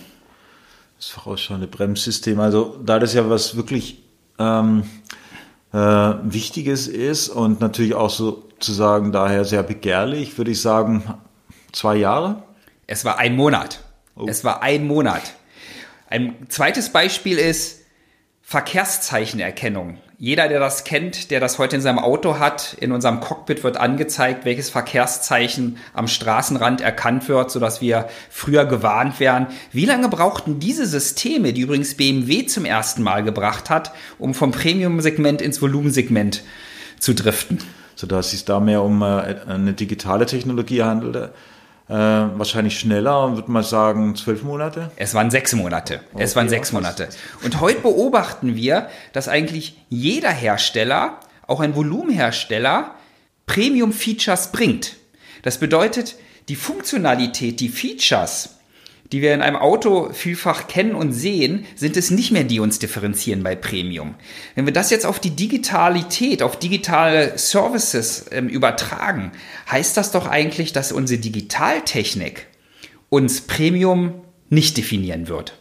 Das 0.98 1.08
vorausschauende 1.08 1.66
Bremssystem, 1.66 2.38
also 2.38 2.78
da 2.84 3.00
das 3.00 3.12
ja 3.12 3.28
was 3.28 3.56
wirklich 3.56 4.04
ähm, 4.38 4.84
äh, 5.74 5.76
Wichtiges 5.76 6.86
ist 6.86 7.28
und 7.28 7.60
natürlich 7.60 7.94
auch 7.94 8.10
sozusagen 8.10 9.10
daher 9.10 9.44
sehr 9.44 9.64
begehrlich, 9.64 10.38
würde 10.38 10.52
ich 10.52 10.62
sagen, 10.62 11.02
zwei 11.72 11.96
Jahre. 11.96 12.44
Es 12.86 13.04
war 13.04 13.18
ein 13.18 13.34
Monat. 13.34 13.80
Oh. 14.14 14.26
Es 14.28 14.44
war 14.44 14.62
ein 14.62 14.86
Monat. 14.86 15.34
Ein 16.08 16.36
zweites 16.48 16.90
Beispiel 16.90 17.38
ist 17.38 17.80
Verkehrszeichenerkennung. 18.42 19.98
Jeder, 20.24 20.48
der 20.48 20.58
das 20.58 20.84
kennt, 20.84 21.30
der 21.30 21.38
das 21.38 21.58
heute 21.58 21.76
in 21.76 21.82
seinem 21.82 21.98
Auto 21.98 22.38
hat, 22.38 22.78
in 22.80 22.92
unserem 22.92 23.20
Cockpit 23.20 23.62
wird 23.62 23.76
angezeigt, 23.76 24.46
welches 24.46 24.70
Verkehrszeichen 24.70 25.76
am 25.92 26.08
Straßenrand 26.08 26.80
erkannt 26.80 27.28
wird, 27.28 27.50
sodass 27.50 27.82
wir 27.82 28.08
früher 28.30 28.64
gewarnt 28.64 29.20
werden. 29.20 29.48
Wie 29.70 29.84
lange 29.84 30.08
brauchten 30.08 30.60
diese 30.60 30.86
Systeme, 30.86 31.52
die 31.52 31.60
übrigens 31.60 31.96
BMW 31.96 32.46
zum 32.46 32.64
ersten 32.64 33.02
Mal 33.02 33.22
gebracht 33.22 33.68
hat, 33.68 33.92
um 34.18 34.32
vom 34.32 34.50
Premium-Segment 34.50 35.42
ins 35.42 35.60
Volumensegment 35.60 36.42
zu 36.98 37.14
driften? 37.14 37.58
sodass 37.96 38.32
es 38.32 38.44
da 38.44 38.58
mehr 38.60 38.82
um 38.82 39.02
äh, 39.02 39.36
eine 39.46 39.72
digitale 39.72 40.26
Technologie 40.26 40.82
handelte. 40.82 41.32
Äh, 41.88 41.92
wahrscheinlich 41.92 42.78
schneller, 42.78 43.34
würde 43.34 43.50
man 43.50 43.62
sagen, 43.62 44.16
zwölf 44.16 44.42
Monate? 44.42 44.90
Es 44.96 45.12
waren 45.12 45.30
sechs 45.30 45.52
Monate. 45.52 46.00
Okay, 46.14 46.22
es 46.22 46.34
waren 46.34 46.48
sechs 46.48 46.72
Monate. 46.72 47.10
Und 47.42 47.60
heute 47.60 47.80
beobachten 47.80 48.56
wir, 48.56 48.88
dass 49.12 49.28
eigentlich 49.28 49.78
jeder 49.90 50.30
Hersteller, 50.30 51.20
auch 51.46 51.60
ein 51.60 51.76
Volumenhersteller, 51.76 52.94
Premium-Features 53.46 54.50
bringt. 54.50 54.96
Das 55.42 55.58
bedeutet, 55.58 56.16
die 56.48 56.56
Funktionalität, 56.56 57.60
die 57.60 57.68
Features, 57.68 58.53
die 59.14 59.22
wir 59.22 59.32
in 59.32 59.42
einem 59.42 59.54
Auto 59.54 60.12
vielfach 60.12 60.66
kennen 60.66 60.96
und 60.96 61.12
sehen, 61.12 61.66
sind 61.76 61.96
es 61.96 62.10
nicht 62.10 62.32
mehr, 62.32 62.42
die 62.42 62.58
uns 62.58 62.80
differenzieren 62.80 63.44
bei 63.44 63.54
Premium. 63.54 64.16
Wenn 64.56 64.66
wir 64.66 64.72
das 64.72 64.90
jetzt 64.90 65.06
auf 65.06 65.20
die 65.20 65.30
Digitalität, 65.30 66.42
auf 66.42 66.58
digitale 66.58 67.38
Services 67.38 68.26
ähm, 68.32 68.48
übertragen, 68.48 69.30
heißt 69.70 69.96
das 69.96 70.10
doch 70.10 70.26
eigentlich, 70.26 70.72
dass 70.72 70.90
unsere 70.90 71.20
Digitaltechnik 71.20 72.48
uns 73.08 73.42
Premium 73.42 74.14
nicht 74.50 74.76
definieren 74.76 75.28
wird. 75.28 75.60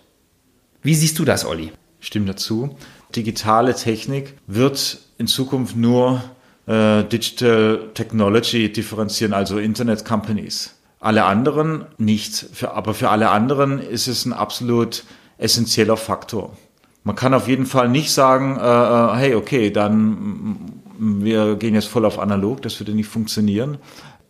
Wie 0.82 0.96
siehst 0.96 1.20
du 1.20 1.24
das, 1.24 1.46
Olli? 1.46 1.72
Stimmt 2.00 2.30
dazu. 2.30 2.76
Digitale 3.16 3.76
Technik 3.76 4.34
wird 4.48 4.98
in 5.20 5.28
Zukunft 5.28 5.76
nur 5.76 6.24
äh, 6.66 7.04
Digital 7.04 7.92
Technology 7.94 8.74
differenzieren, 8.74 9.32
also 9.32 9.60
Internet 9.60 10.06
Companies. 10.06 10.74
Alle 11.04 11.26
anderen 11.26 11.86
nicht. 11.98 12.34
Für, 12.54 12.76
aber 12.76 12.94
für 12.94 13.10
alle 13.10 13.30
anderen 13.30 13.80
ist 13.80 14.08
es 14.08 14.26
ein 14.26 14.32
absolut 14.32 15.04
essentieller 15.38 15.98
Faktor. 15.98 16.56
Man 17.04 17.18
kann 17.18 17.34
auf 17.34 17.50
jeden 17.50 17.66
Fall 17.66 17.90
nicht 17.90 18.10
sagen, 18.14 18.58
äh, 18.58 18.62
äh 18.62 19.16
hey, 19.18 19.36
okay, 19.36 19.70
dann 19.70 20.82
wir 20.98 21.58
gehen 21.58 21.74
jetzt 21.74 21.90
voll 21.90 22.06
auf 22.06 22.20
analog, 22.20 22.62
das 22.62 22.80
würde 22.80 22.94
nicht 22.94 23.10
funktionieren. 23.10 23.80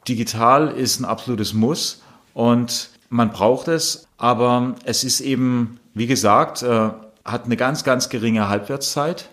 Digital 0.08 0.70
ist 0.70 1.00
ein 1.00 1.06
absolutes 1.06 1.54
Muss 1.54 2.02
und 2.34 2.90
man 3.10 3.32
braucht 3.32 3.68
es, 3.68 4.08
aber 4.18 4.74
es 4.84 5.04
ist 5.04 5.22
eben, 5.22 5.80
wie 5.94 6.08
gesagt, 6.08 6.64
äh, 6.64 6.90
hat 7.24 7.46
eine 7.46 7.56
ganz, 7.56 7.84
ganz 7.84 8.10
geringe 8.10 8.50
Halbwertszeit. 8.50 9.30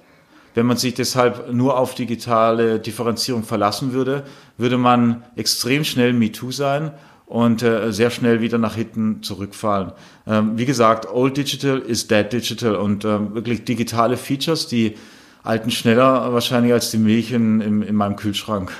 Wenn 0.53 0.67
man 0.67 0.77
sich 0.77 0.93
deshalb 0.93 1.51
nur 1.55 1.79
auf 1.79 1.95
digitale 1.95 2.81
Differenzierung 2.81 3.45
verlassen 3.45 3.95
würde, 3.95 4.25
würde 4.59 4.77
man 4.77 5.23
extrem 5.37 5.85
schnell 5.85 6.13
MeToo 6.13 6.51
sein 6.51 6.91
und 7.31 7.63
äh, 7.63 7.93
sehr 7.93 8.11
schnell 8.11 8.41
wieder 8.41 8.59
nach 8.59 8.75
hinten 8.75 9.23
zurückfallen. 9.23 9.93
Ähm, 10.27 10.59
wie 10.59 10.67
gesagt, 10.67 11.09
Old 11.09 11.37
Digital 11.37 11.79
ist 11.79 12.11
Dead 12.11 12.31
Digital 12.31 12.75
und 12.75 13.05
ähm, 13.05 13.35
wirklich 13.35 13.65
digitale 13.65 14.17
Features, 14.17 14.67
die 14.67 14.97
alten 15.45 15.71
schneller 15.71 16.33
wahrscheinlich 16.33 16.73
als 16.73 16.91
die 16.91 16.99
Milch 16.99 17.31
in, 17.31 17.61
in, 17.61 17.83
in 17.83 17.95
meinem 17.95 18.17
Kühlschrank. 18.17 18.73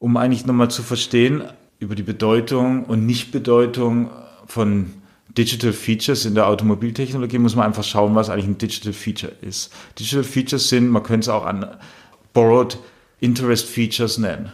Um 0.00 0.16
eigentlich 0.16 0.44
nochmal 0.44 0.70
zu 0.70 0.82
verstehen 0.82 1.44
über 1.78 1.94
die 1.94 2.02
Bedeutung 2.02 2.84
und 2.84 3.06
Nichtbedeutung 3.06 4.10
von 4.46 4.92
Digital 5.38 5.72
Features 5.72 6.24
in 6.24 6.34
der 6.34 6.48
Automobiltechnologie, 6.48 7.38
muss 7.38 7.54
man 7.54 7.66
einfach 7.66 7.84
schauen, 7.84 8.16
was 8.16 8.28
eigentlich 8.28 8.46
ein 8.46 8.58
Digital 8.58 8.92
Feature 8.92 9.32
ist. 9.40 9.72
Digital 10.00 10.24
Features 10.24 10.68
sind, 10.68 10.88
man 10.88 11.04
könnte 11.04 11.26
es 11.26 11.28
auch 11.28 11.46
an 11.46 11.64
Borrowed 12.32 12.76
Interest 13.20 13.68
Features 13.68 14.18
nennen. 14.18 14.50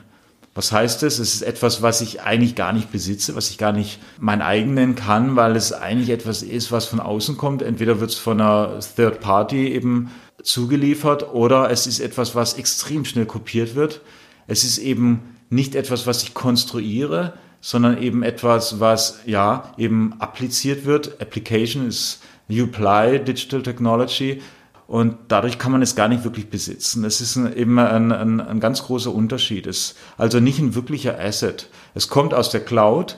Was 0.55 0.73
heißt 0.73 1.03
das? 1.03 1.21
Es 1.21 1.35
ist 1.35 1.43
etwas, 1.43 1.81
was 1.81 2.01
ich 2.01 2.23
eigentlich 2.23 2.57
gar 2.57 2.73
nicht 2.73 2.91
besitze, 2.91 3.37
was 3.37 3.51
ich 3.51 3.59
gar 3.59 3.73
nicht 3.73 4.01
mein 4.19 4.43
eigen 4.43 4.75
nennen 4.75 4.97
kann, 4.97 5.37
weil 5.37 5.55
es 5.55 5.73
eigentlich 5.73 6.11
etwas 6.11 6.43
ist, 6.43 6.73
was 6.73 6.87
von 6.87 6.99
außen 6.99 7.37
kommt. 7.37 7.63
Entweder 7.63 8.01
wird 8.01 8.11
es 8.11 8.19
von 8.19 8.41
einer 8.41 8.81
Third 8.81 9.21
Party 9.21 9.69
eben 9.69 10.11
zugeliefert 10.43 11.33
oder 11.33 11.71
es 11.71 11.87
ist 11.87 12.01
etwas, 12.01 12.35
was 12.35 12.55
extrem 12.55 13.05
schnell 13.05 13.27
kopiert 13.27 13.77
wird. 13.77 14.01
Es 14.49 14.65
ist 14.65 14.79
eben 14.79 15.37
nicht 15.51 15.77
etwas, 15.77 16.07
was 16.07 16.23
ich 16.25 16.35
konstruiere, 16.35 17.35
sondern 17.61 18.03
eben 18.03 18.23
etwas, 18.23 18.81
was 18.81 19.21
ja 19.27 19.73
eben 19.77 20.15
appliziert 20.19 20.85
wird. 20.85 21.21
Application 21.21 21.87
ist 21.87 22.23
You 22.49 22.65
apply 22.65 23.21
Digital 23.21 23.63
Technology 23.63 24.43
und 24.91 25.17
dadurch 25.29 25.57
kann 25.61 25.71
man 25.71 25.83
es 25.83 25.95
gar 25.95 26.09
nicht 26.09 26.25
wirklich 26.25 26.51
besitzen. 26.51 27.05
Es 27.05 27.21
ist 27.21 27.37
ein, 27.37 27.57
eben 27.57 27.79
ein, 27.79 28.11
ein, 28.11 28.41
ein 28.41 28.59
ganz 28.59 28.83
großer 28.83 29.15
Unterschied. 29.15 29.69
Es 29.69 29.79
ist 29.79 29.99
also 30.19 30.41
nicht 30.41 30.59
ein 30.59 30.75
wirklicher 30.75 31.17
Asset. 31.17 31.69
Es 31.95 32.09
kommt 32.09 32.35
aus 32.35 32.51
der 32.51 32.65
Cloud. 32.65 33.17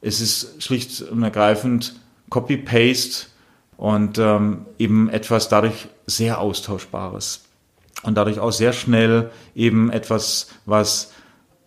Es 0.00 0.20
ist 0.20 0.60
schlicht 0.60 1.00
und 1.00 1.22
ergreifend 1.22 1.94
Copy-Paste 2.28 3.26
und 3.76 4.18
ähm, 4.18 4.66
eben 4.80 5.08
etwas 5.10 5.48
dadurch 5.48 5.86
sehr 6.06 6.40
austauschbares. 6.40 7.42
Und 8.02 8.16
dadurch 8.16 8.40
auch 8.40 8.50
sehr 8.50 8.72
schnell 8.72 9.30
eben 9.54 9.92
etwas, 9.92 10.48
was 10.66 11.12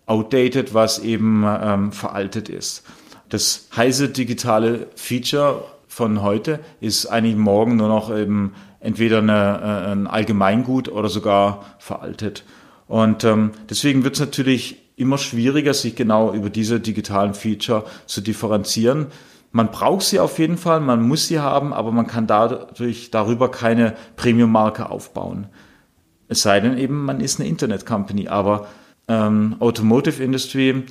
outdated, 0.05 0.73
was 0.73 0.99
eben 0.99 1.45
ähm, 1.47 1.93
veraltet 1.93 2.49
ist. 2.49 2.83
Das 3.29 3.69
heiße 3.73 4.09
digitale 4.09 4.87
Feature 4.97 5.63
von 5.95 6.21
heute 6.21 6.59
ist 6.81 7.05
eigentlich 7.05 7.37
morgen 7.37 7.77
nur 7.77 7.87
noch 7.87 8.13
eben 8.13 8.51
entweder 8.81 9.19
eine, 9.19 9.61
äh, 9.61 9.91
ein 9.93 10.07
Allgemeingut 10.07 10.89
oder 10.89 11.07
sogar 11.07 11.63
veraltet. 11.79 12.43
Und 12.85 13.23
ähm, 13.23 13.51
deswegen 13.69 14.03
wird 14.03 14.15
es 14.15 14.19
natürlich 14.19 14.91
immer 14.97 15.17
schwieriger, 15.17 15.73
sich 15.73 15.95
genau 15.95 16.33
über 16.33 16.49
diese 16.49 16.81
digitalen 16.81 17.33
Feature 17.33 17.85
zu 18.07 18.19
differenzieren. 18.19 19.05
Man 19.53 19.71
braucht 19.71 20.01
sie 20.01 20.19
auf 20.19 20.37
jeden 20.37 20.57
Fall, 20.57 20.81
man 20.81 21.01
muss 21.01 21.27
sie 21.27 21.39
haben, 21.39 21.71
aber 21.73 21.93
man 21.93 22.07
kann 22.07 22.27
dadurch 22.27 23.09
darüber 23.09 23.49
keine 23.49 23.93
Premium-Marke 24.17 24.89
aufbauen. 24.89 25.47
Es 26.27 26.41
sei 26.41 26.59
denn 26.59 26.77
eben, 26.77 27.05
man 27.05 27.21
ist 27.21 27.39
eine 27.39 27.47
Internet-Company. 27.47 28.27
Aber 28.27 28.67
ähm, 29.07 29.55
Automotive 29.61 30.21
Industry, 30.21 30.83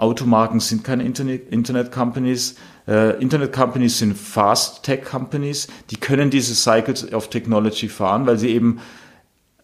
Automarken 0.00 0.60
sind 0.60 0.82
keine 0.82 1.04
Internet-Companies. 1.04 2.56
Äh, 2.88 3.20
Internet-Companies 3.20 3.98
sind 3.98 4.16
Fast-Tech-Companies. 4.16 5.68
Die 5.90 5.96
können 5.96 6.30
diese 6.30 6.54
Cycles 6.54 7.12
of 7.12 7.28
Technology 7.28 7.88
fahren, 7.88 8.26
weil 8.26 8.38
sie 8.38 8.48
eben 8.48 8.80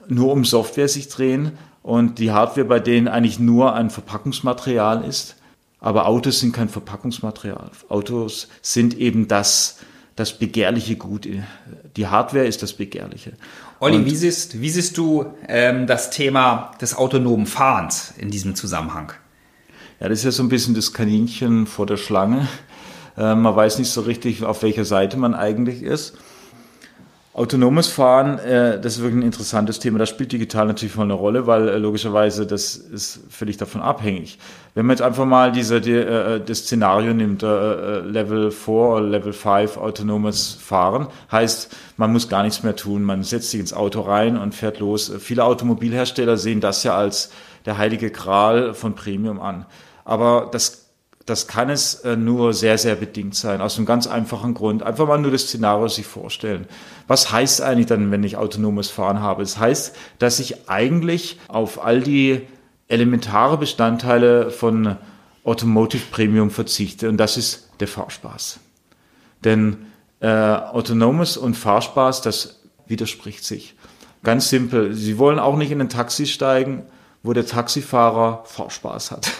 nur 0.08 0.32
um 0.32 0.44
Software 0.44 0.88
sich 0.88 1.08
drehen 1.08 1.52
und 1.82 2.18
die 2.18 2.32
Hardware 2.32 2.66
bei 2.66 2.80
denen 2.80 3.08
eigentlich 3.08 3.38
nur 3.38 3.74
ein 3.74 3.90
Verpackungsmaterial 3.90 5.04
ist. 5.04 5.36
Aber 5.80 6.06
Autos 6.06 6.40
sind 6.40 6.52
kein 6.52 6.68
Verpackungsmaterial. 6.68 7.70
Autos 7.88 8.48
sind 8.60 8.98
eben 8.98 9.28
das, 9.28 9.78
das 10.16 10.38
begehrliche 10.38 10.96
Gut. 10.96 11.28
Die 11.96 12.06
Hardware 12.06 12.44
ist 12.44 12.62
das 12.62 12.74
Begehrliche. 12.74 13.32
Olli, 13.80 14.04
wie 14.04 14.16
siehst, 14.16 14.60
wie 14.60 14.70
siehst 14.70 14.98
du 14.98 15.26
ähm, 15.48 15.86
das 15.86 16.10
Thema 16.10 16.72
des 16.80 16.94
autonomen 16.94 17.46
Fahrens 17.46 18.12
in 18.18 18.30
diesem 18.30 18.54
Zusammenhang? 18.54 19.12
Ja, 19.98 20.10
das 20.10 20.18
ist 20.18 20.24
ja 20.24 20.30
so 20.30 20.42
ein 20.42 20.50
bisschen 20.50 20.74
das 20.74 20.92
Kaninchen 20.92 21.66
vor 21.66 21.86
der 21.86 21.96
Schlange. 21.96 22.48
Äh, 23.16 23.34
man 23.34 23.56
weiß 23.56 23.78
nicht 23.78 23.90
so 23.90 24.02
richtig, 24.02 24.44
auf 24.44 24.62
welcher 24.62 24.84
Seite 24.84 25.16
man 25.16 25.34
eigentlich 25.34 25.82
ist. 25.82 26.18
Autonomes 27.32 27.88
Fahren, 27.88 28.38
äh, 28.38 28.80
das 28.80 28.96
ist 28.96 29.02
wirklich 29.02 29.20
ein 29.20 29.26
interessantes 29.26 29.78
Thema. 29.78 29.98
Da 29.98 30.06
spielt 30.06 30.32
digital 30.32 30.66
natürlich 30.66 30.96
mal 30.96 31.04
eine 31.04 31.14
Rolle, 31.14 31.46
weil 31.46 31.68
äh, 31.68 31.78
logischerweise 31.78 32.46
das 32.46 32.76
ist 32.76 33.20
völlig 33.30 33.56
davon 33.56 33.80
abhängig. 33.80 34.38
Wenn 34.74 34.84
man 34.84 34.96
jetzt 34.96 35.02
einfach 35.02 35.24
mal 35.24 35.50
diese, 35.50 35.80
die, 35.80 35.92
äh, 35.92 36.40
das 36.44 36.60
Szenario 36.60 37.14
nimmt, 37.14 37.42
äh, 37.42 37.46
äh 37.46 38.00
Level 38.00 38.50
4 38.50 38.74
oder 38.74 39.00
Level 39.02 39.32
5 39.32 39.78
autonomes 39.78 40.52
Fahren, 40.52 41.08
heißt, 41.32 41.74
man 41.96 42.12
muss 42.12 42.28
gar 42.28 42.42
nichts 42.42 42.62
mehr 42.62 42.76
tun. 42.76 43.02
Man 43.02 43.22
setzt 43.22 43.50
sich 43.50 43.60
ins 43.60 43.72
Auto 43.72 44.02
rein 44.02 44.36
und 44.36 44.54
fährt 44.54 44.78
los. 44.78 45.12
Viele 45.20 45.44
Automobilhersteller 45.44 46.36
sehen 46.36 46.60
das 46.60 46.84
ja 46.84 46.96
als 46.96 47.30
der 47.66 47.76
heilige 47.76 48.10
Gral 48.10 48.72
von 48.72 48.94
Premium 48.94 49.40
an. 49.40 49.66
Aber 50.06 50.48
das 50.50 50.86
das 51.26 51.48
kann 51.48 51.70
es 51.70 51.96
äh, 51.96 52.16
nur 52.16 52.54
sehr, 52.54 52.78
sehr 52.78 52.94
bedingt 52.94 53.34
sein, 53.34 53.60
aus 53.60 53.76
einem 53.76 53.84
ganz 53.84 54.06
einfachen 54.06 54.54
Grund. 54.54 54.84
Einfach 54.84 55.08
mal 55.08 55.18
nur 55.18 55.32
das 55.32 55.42
Szenario 55.42 55.88
sich 55.88 56.06
vorstellen. 56.06 56.66
Was 57.08 57.32
heißt 57.32 57.60
eigentlich 57.62 57.86
dann, 57.86 58.12
wenn 58.12 58.22
ich 58.22 58.36
autonomes 58.36 58.90
Fahren 58.90 59.20
habe? 59.20 59.42
Es 59.42 59.54
das 59.54 59.60
heißt, 59.60 59.96
dass 60.20 60.38
ich 60.38 60.70
eigentlich 60.70 61.40
auf 61.48 61.84
all 61.84 62.00
die 62.00 62.42
elementare 62.86 63.58
Bestandteile 63.58 64.50
von 64.50 64.96
Automotive 65.42 66.04
Premium 66.12 66.50
verzichte 66.50 67.08
und 67.08 67.16
das 67.16 67.36
ist 67.36 67.70
der 67.80 67.88
Fahrspaß. 67.88 68.60
Denn 69.44 69.86
äh, 70.20 70.28
autonomes 70.28 71.36
und 71.36 71.56
Fahrspaß, 71.56 72.22
das 72.22 72.60
widerspricht 72.86 73.44
sich. 73.44 73.74
Ganz 74.22 74.48
simpel. 74.48 74.94
Sie 74.94 75.18
wollen 75.18 75.40
auch 75.40 75.56
nicht 75.56 75.72
in 75.72 75.80
ein 75.80 75.88
Taxi 75.88 76.26
steigen, 76.26 76.84
wo 77.24 77.32
der 77.32 77.46
Taxifahrer 77.46 78.44
Fahrspaß 78.44 79.10
hat. 79.10 79.30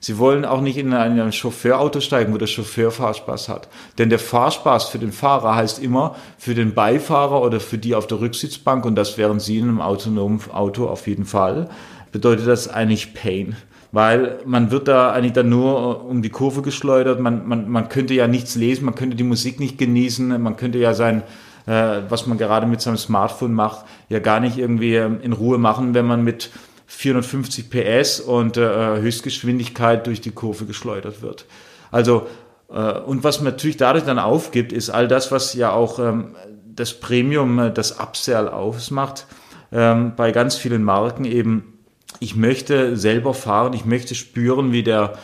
Sie 0.00 0.18
wollen 0.18 0.44
auch 0.44 0.60
nicht 0.60 0.76
in 0.76 0.92
ein 0.92 1.32
Chauffeurauto 1.32 2.00
steigen, 2.00 2.32
wo 2.32 2.38
der 2.38 2.46
Chauffeur 2.46 2.90
Fahrspaß 2.90 3.48
hat. 3.48 3.68
Denn 3.98 4.10
der 4.10 4.18
Fahrspaß 4.18 4.88
für 4.88 4.98
den 4.98 5.12
Fahrer 5.12 5.56
heißt 5.56 5.82
immer 5.82 6.16
für 6.38 6.54
den 6.54 6.74
Beifahrer 6.74 7.42
oder 7.42 7.60
für 7.60 7.78
die 7.78 7.94
auf 7.94 8.06
der 8.06 8.20
Rücksitzbank, 8.20 8.84
und 8.84 8.94
das 8.94 9.18
wären 9.18 9.40
Sie 9.40 9.58
in 9.58 9.68
einem 9.68 9.80
autonomen 9.80 10.40
Auto 10.52 10.86
auf 10.86 11.06
jeden 11.06 11.24
Fall, 11.24 11.68
bedeutet 12.12 12.46
das 12.46 12.68
eigentlich 12.68 13.14
Pain. 13.14 13.56
Weil 13.90 14.38
man 14.44 14.70
wird 14.70 14.86
da 14.86 15.12
eigentlich 15.12 15.32
dann 15.32 15.48
nur 15.48 16.04
um 16.04 16.20
die 16.20 16.28
Kurve 16.28 16.60
geschleudert, 16.62 17.20
man, 17.20 17.48
man, 17.48 17.70
man 17.70 17.88
könnte 17.88 18.12
ja 18.14 18.28
nichts 18.28 18.54
lesen, 18.54 18.84
man 18.84 18.94
könnte 18.94 19.16
die 19.16 19.24
Musik 19.24 19.60
nicht 19.60 19.78
genießen, 19.78 20.40
man 20.42 20.56
könnte 20.56 20.78
ja 20.78 20.92
sein, 20.92 21.22
äh, 21.66 22.02
was 22.08 22.26
man 22.26 22.36
gerade 22.36 22.66
mit 22.66 22.82
seinem 22.82 22.98
Smartphone 22.98 23.54
macht, 23.54 23.86
ja 24.10 24.18
gar 24.18 24.40
nicht 24.40 24.58
irgendwie 24.58 24.96
in 24.96 25.32
Ruhe 25.32 25.56
machen, 25.56 25.94
wenn 25.94 26.06
man 26.06 26.22
mit 26.22 26.50
450 26.88 27.70
PS 27.70 28.18
und 28.18 28.56
äh, 28.56 28.96
Höchstgeschwindigkeit 29.00 30.06
durch 30.06 30.22
die 30.22 30.30
Kurve 30.30 30.64
geschleudert 30.64 31.20
wird. 31.20 31.44
Also, 31.90 32.26
äh, 32.70 32.98
und 32.98 33.24
was 33.24 33.40
natürlich 33.42 33.76
dadurch 33.76 34.04
dann 34.04 34.18
aufgibt, 34.18 34.72
ist 34.72 34.88
all 34.88 35.06
das, 35.06 35.30
was 35.30 35.52
ja 35.54 35.70
auch 35.70 35.98
ähm, 35.98 36.34
das 36.64 36.94
Premium, 36.94 37.58
äh, 37.58 37.70
das 37.70 38.00
Upsell 38.00 38.48
ausmacht, 38.48 39.26
ähm, 39.70 40.14
bei 40.16 40.32
ganz 40.32 40.56
vielen 40.56 40.82
Marken 40.82 41.26
eben, 41.26 41.74
ich 42.20 42.34
möchte 42.34 42.96
selber 42.96 43.34
fahren, 43.34 43.74
ich 43.74 43.84
möchte 43.84 44.14
spüren, 44.14 44.72
wie 44.72 44.82
der 44.82 45.18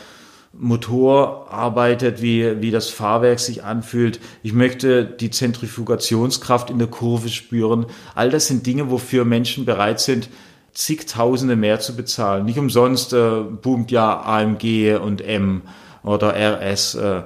Motor 0.53 1.51
arbeitet, 1.51 2.21
wie, 2.21 2.61
wie 2.61 2.71
das 2.71 2.91
Fahrwerk 2.91 3.41
sich 3.41 3.65
anfühlt. 3.65 4.21
Ich 4.43 4.53
möchte 4.53 5.05
die 5.07 5.31
Zentrifugationskraft 5.31 6.69
in 6.69 6.79
der 6.79 6.89
Kurve 6.89 7.31
spüren. 7.31 7.87
All 8.15 8.31
das 8.31 8.49
sind 8.49 8.67
Dinge, 8.67 8.91
wofür 8.91 9.25
Menschen 9.25 9.65
bereit 9.65 9.99
sind, 9.99 10.29
zigtausende 10.75 11.57
mehr 11.57 11.81
zu 11.81 11.97
bezahlen. 11.97 12.45
Nicht 12.45 12.59
umsonst 12.59 13.13
äh, 13.13 13.41
boomt 13.41 13.91
ja 13.91 14.21
AMG 14.21 14.97
und 14.97 15.21
M 15.21 15.63
oder 16.03 16.35
RS. 16.35 16.97
Äh, 16.97 17.23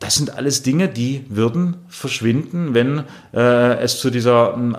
das 0.00 0.16
sind 0.16 0.36
alles 0.36 0.62
Dinge, 0.62 0.88
die 0.88 1.24
würden 1.28 1.78
verschwinden, 1.88 2.74
wenn 2.74 3.04
äh, 3.32 3.78
es 3.78 4.00
zu 4.00 4.10
dieser 4.10 4.54
äh, 4.54 4.76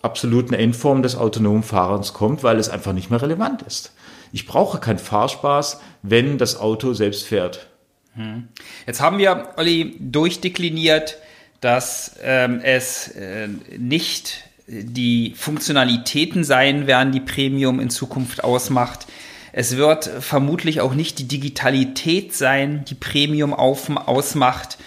absoluten 0.00 0.54
Endform 0.54 1.02
des 1.02 1.16
autonomen 1.16 1.62
Fahrens 1.62 2.12
kommt, 2.12 2.42
weil 2.42 2.58
es 2.58 2.68
einfach 2.68 2.92
nicht 2.92 3.10
mehr 3.10 3.20
relevant 3.20 3.62
ist. 3.62 3.92
Ich 4.32 4.46
brauche 4.46 4.78
keinen 4.78 4.98
Fahrspaß, 4.98 5.80
wenn 6.02 6.38
das 6.38 6.58
Auto 6.58 6.92
selbst 6.92 7.24
fährt. 7.24 7.68
Hm. 8.14 8.48
Jetzt 8.86 9.00
haben 9.00 9.18
wir, 9.18 9.50
Olli, 9.56 9.96
durchdekliniert, 9.98 11.18
dass 11.60 12.16
ähm, 12.22 12.60
es 12.62 13.08
äh, 13.08 13.48
nicht 13.76 14.44
die 14.66 15.34
Funktionalitäten 15.36 16.44
sein 16.44 16.86
werden, 16.86 17.12
die 17.12 17.20
Premium 17.20 17.80
in 17.80 17.90
Zukunft 17.90 18.44
ausmacht. 18.44 19.06
Es 19.52 19.76
wird 19.76 20.04
vermutlich 20.20 20.80
auch 20.80 20.94
nicht 20.94 21.18
die 21.18 21.28
Digitalität 21.28 22.34
sein, 22.34 22.84
die 22.88 22.94
Premium 22.94 23.52
auf, 23.54 23.88
ausmacht. 23.94 24.78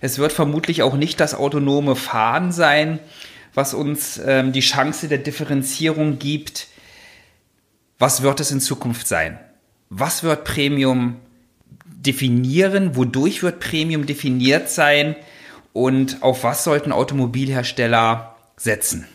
Es 0.00 0.18
wird 0.18 0.32
vermutlich 0.32 0.82
auch 0.82 0.94
nicht 0.94 1.18
das 1.20 1.34
autonome 1.34 1.96
Fahren 1.96 2.52
sein, 2.52 2.98
was 3.54 3.74
uns 3.74 4.20
ähm, 4.24 4.52
die 4.52 4.60
Chance 4.60 5.08
der 5.08 5.18
Differenzierung 5.18 6.18
gibt 6.18 6.68
was 8.02 8.22
wird 8.22 8.40
es 8.40 8.50
in 8.50 8.58
Zukunft 8.60 9.06
sein? 9.06 9.38
Was 9.88 10.24
wird 10.24 10.42
Premium 10.42 11.20
definieren? 11.86 12.96
Wodurch 12.96 13.44
wird 13.44 13.60
Premium 13.60 14.06
definiert 14.06 14.68
sein? 14.68 15.14
Und 15.72 16.20
auf 16.20 16.42
was 16.42 16.64
sollten 16.64 16.90
Automobilhersteller 16.90 18.34
setzen? 18.56 19.06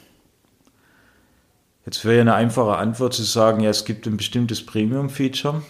Jetzt 1.88 2.04
wäre 2.04 2.19
eine 2.19 2.34
einfache 2.34 2.76
Antwort 2.76 3.13
zu 3.13 3.23
sagen, 3.23 3.62
ja, 3.62 3.69
es 3.69 3.86
gibt 3.86 4.08
ein 4.08 4.17
bestimmtes 4.17 4.65
Premium-Feature. 4.65 5.62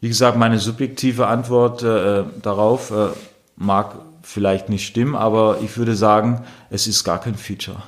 Wie 0.00 0.08
gesagt, 0.08 0.38
meine 0.38 0.58
subjektive 0.58 1.26
Antwort 1.26 1.82
äh, 1.82 2.24
darauf 2.40 2.90
äh, 2.90 3.08
mag 3.56 3.96
vielleicht 4.22 4.70
nicht 4.70 4.86
stimmen, 4.86 5.14
aber 5.14 5.58
ich 5.62 5.76
würde 5.76 5.94
sagen, 5.94 6.42
es 6.70 6.86
ist 6.86 7.04
gar 7.04 7.20
kein 7.20 7.34
Feature. 7.34 7.82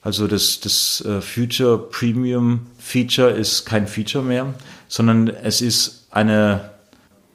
Also 0.00 0.28
das, 0.28 0.60
das 0.60 1.04
äh, 1.04 1.20
Future 1.20 1.76
Premium 1.76 2.68
Feature 2.78 3.30
ist 3.30 3.66
kein 3.66 3.88
Feature 3.88 4.22
mehr, 4.22 4.54
sondern 4.86 5.26
es 5.26 5.60
ist 5.60 6.06
eine, 6.12 6.70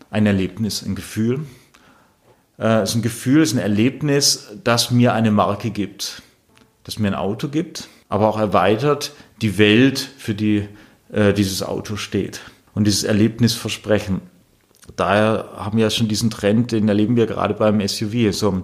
ein 0.09 0.27
Erlebnis, 0.27 0.81
ein 0.81 0.95
Gefühl. 0.95 1.41
Äh, 2.57 2.83
es 2.83 2.91
ist 2.91 2.95
ein 2.95 3.01
Gefühl, 3.01 3.41
es 3.41 3.49
ist 3.49 3.57
ein 3.57 3.63
Erlebnis, 3.63 4.47
das 4.63 4.91
mir 4.91 5.11
eine 5.11 5.31
Marke 5.31 5.71
gibt, 5.71 6.21
das 6.85 6.99
mir 6.99 7.09
ein 7.09 7.15
Auto 7.15 7.49
gibt, 7.49 7.89
aber 8.07 8.29
auch 8.29 8.39
erweitert 8.39 9.11
die 9.41 9.57
Welt, 9.57 9.99
für 9.99 10.33
die 10.33 10.67
äh, 11.11 11.33
dieses 11.33 11.63
Auto 11.63 11.95
steht. 11.95 12.41
Und 12.73 12.85
dieses 12.85 13.03
Erlebnisversprechen. 13.03 14.21
Daher 14.95 15.49
haben 15.55 15.77
wir 15.77 15.85
ja 15.85 15.89
schon 15.89 16.07
diesen 16.07 16.29
Trend, 16.29 16.71
den 16.71 16.87
erleben 16.87 17.15
wir 17.15 17.25
gerade 17.25 17.53
beim 17.53 17.85
SUV. 17.85 18.31
So, 18.31 18.63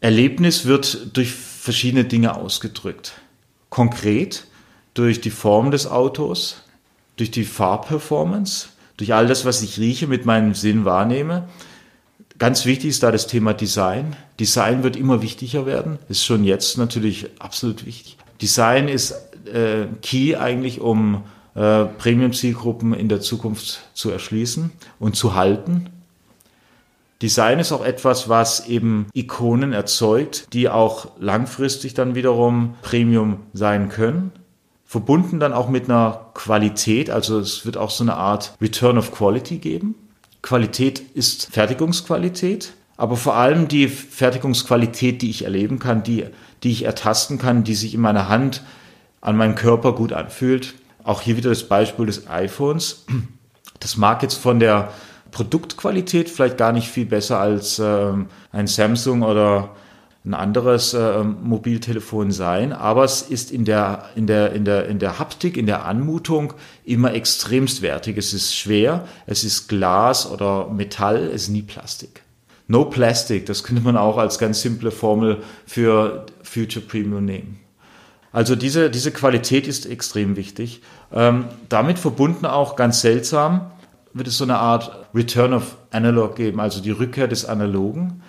Erlebnis 0.00 0.66
wird 0.66 1.16
durch 1.16 1.32
verschiedene 1.32 2.04
Dinge 2.04 2.36
ausgedrückt. 2.36 3.14
Konkret 3.70 4.46
durch 4.94 5.20
die 5.20 5.30
Form 5.30 5.70
des 5.70 5.86
Autos, 5.86 6.62
durch 7.16 7.30
die 7.30 7.44
Farbperformance, 7.44 8.68
durch 8.96 9.12
all 9.12 9.26
das, 9.26 9.44
was 9.44 9.62
ich 9.62 9.78
rieche, 9.78 10.06
mit 10.06 10.24
meinem 10.24 10.54
Sinn 10.54 10.84
wahrnehme. 10.84 11.48
Ganz 12.38 12.64
wichtig 12.66 12.90
ist 12.90 13.02
da 13.02 13.10
das 13.10 13.26
Thema 13.26 13.54
Design. 13.54 14.16
Design 14.38 14.82
wird 14.82 14.96
immer 14.96 15.22
wichtiger 15.22 15.66
werden, 15.66 15.98
ist 16.08 16.24
schon 16.24 16.44
jetzt 16.44 16.78
natürlich 16.78 17.28
absolut 17.38 17.84
wichtig. 17.86 18.16
Design 18.40 18.88
ist 18.88 19.14
äh, 19.46 19.86
key 20.02 20.36
eigentlich, 20.36 20.80
um 20.80 21.22
äh, 21.54 21.84
Premium-Zielgruppen 21.84 22.92
in 22.94 23.08
der 23.08 23.20
Zukunft 23.20 23.80
zu 23.94 24.10
erschließen 24.10 24.70
und 24.98 25.16
zu 25.16 25.34
halten. 25.34 25.90
Design 27.22 27.58
ist 27.58 27.72
auch 27.72 27.84
etwas, 27.84 28.28
was 28.28 28.68
eben 28.68 29.06
Ikonen 29.14 29.72
erzeugt, 29.72 30.52
die 30.52 30.68
auch 30.68 31.12
langfristig 31.18 31.94
dann 31.94 32.14
wiederum 32.14 32.74
Premium 32.82 33.38
sein 33.54 33.88
können. 33.88 34.32
Verbunden 34.84 35.40
dann 35.40 35.54
auch 35.54 35.68
mit 35.68 35.88
einer 35.88 36.26
Qualität, 36.34 37.08
also 37.08 37.38
es 37.40 37.64
wird 37.64 37.78
auch 37.78 37.90
so 37.90 38.04
eine 38.04 38.16
Art 38.16 38.54
Return 38.60 38.98
of 38.98 39.12
Quality 39.12 39.58
geben. 39.58 39.94
Qualität 40.42 41.00
ist 41.14 41.48
Fertigungsqualität, 41.50 42.74
aber 42.98 43.16
vor 43.16 43.34
allem 43.34 43.66
die 43.66 43.88
Fertigungsqualität, 43.88 45.22
die 45.22 45.30
ich 45.30 45.44
erleben 45.44 45.78
kann, 45.78 46.02
die, 46.02 46.26
die 46.62 46.70
ich 46.70 46.84
ertasten 46.84 47.38
kann, 47.38 47.64
die 47.64 47.74
sich 47.74 47.94
in 47.94 48.00
meiner 48.00 48.28
Hand 48.28 48.62
an 49.20 49.36
meinem 49.36 49.54
Körper 49.54 49.92
gut 49.92 50.12
anfühlt. 50.12 50.74
Auch 51.04 51.20
hier 51.20 51.36
wieder 51.36 51.50
das 51.50 51.64
Beispiel 51.64 52.06
des 52.06 52.28
iPhones. 52.28 53.06
Das 53.80 53.96
mag 53.96 54.22
jetzt 54.22 54.34
von 54.34 54.58
der 54.58 54.90
Produktqualität 55.30 56.30
vielleicht 56.30 56.56
gar 56.56 56.72
nicht 56.72 56.88
viel 56.88 57.06
besser 57.06 57.38
als 57.38 57.78
ähm, 57.78 58.26
ein 58.52 58.66
Samsung 58.66 59.22
oder 59.22 59.70
ein 60.26 60.34
anderes 60.34 60.92
äh, 60.92 61.22
Mobiltelefon 61.22 62.32
sein, 62.32 62.72
aber 62.72 63.04
es 63.04 63.22
ist 63.22 63.52
in 63.52 63.64
der, 63.64 64.06
in, 64.16 64.26
der, 64.26 64.52
in, 64.52 64.64
der, 64.64 64.88
in 64.88 64.98
der 64.98 65.20
Haptik, 65.20 65.56
in 65.56 65.66
der 65.66 65.84
Anmutung 65.84 66.54
immer 66.84 67.14
extremst 67.14 67.80
wertig. 67.80 68.18
Es 68.18 68.34
ist 68.34 68.54
schwer, 68.56 69.06
es 69.26 69.44
ist 69.44 69.68
Glas 69.68 70.28
oder 70.28 70.68
Metall, 70.68 71.28
es 71.28 71.42
ist 71.42 71.48
nie 71.50 71.62
Plastik. 71.62 72.22
No 72.66 72.86
Plastic, 72.86 73.46
das 73.46 73.62
könnte 73.62 73.82
man 73.82 73.96
auch 73.96 74.16
als 74.16 74.38
ganz 74.38 74.60
simple 74.60 74.90
Formel 74.90 75.42
für 75.64 76.26
Future 76.42 76.84
Premium 76.84 77.24
nehmen. 77.24 77.60
Also 78.36 78.54
diese, 78.54 78.90
diese 78.90 79.12
Qualität 79.12 79.66
ist 79.66 79.86
extrem 79.86 80.36
wichtig. 80.36 80.82
Ähm, 81.10 81.46
damit 81.70 81.98
verbunden 81.98 82.44
auch 82.44 82.76
ganz 82.76 83.00
seltsam 83.00 83.70
wird 84.12 84.28
es 84.28 84.36
so 84.36 84.44
eine 84.44 84.58
Art 84.58 85.06
Return 85.14 85.54
of 85.54 85.78
Analog 85.90 86.36
geben, 86.36 86.60
also 86.60 86.82
die 86.82 86.90
Rückkehr 86.90 87.28
des 87.28 87.46
Analogen. 87.46 88.22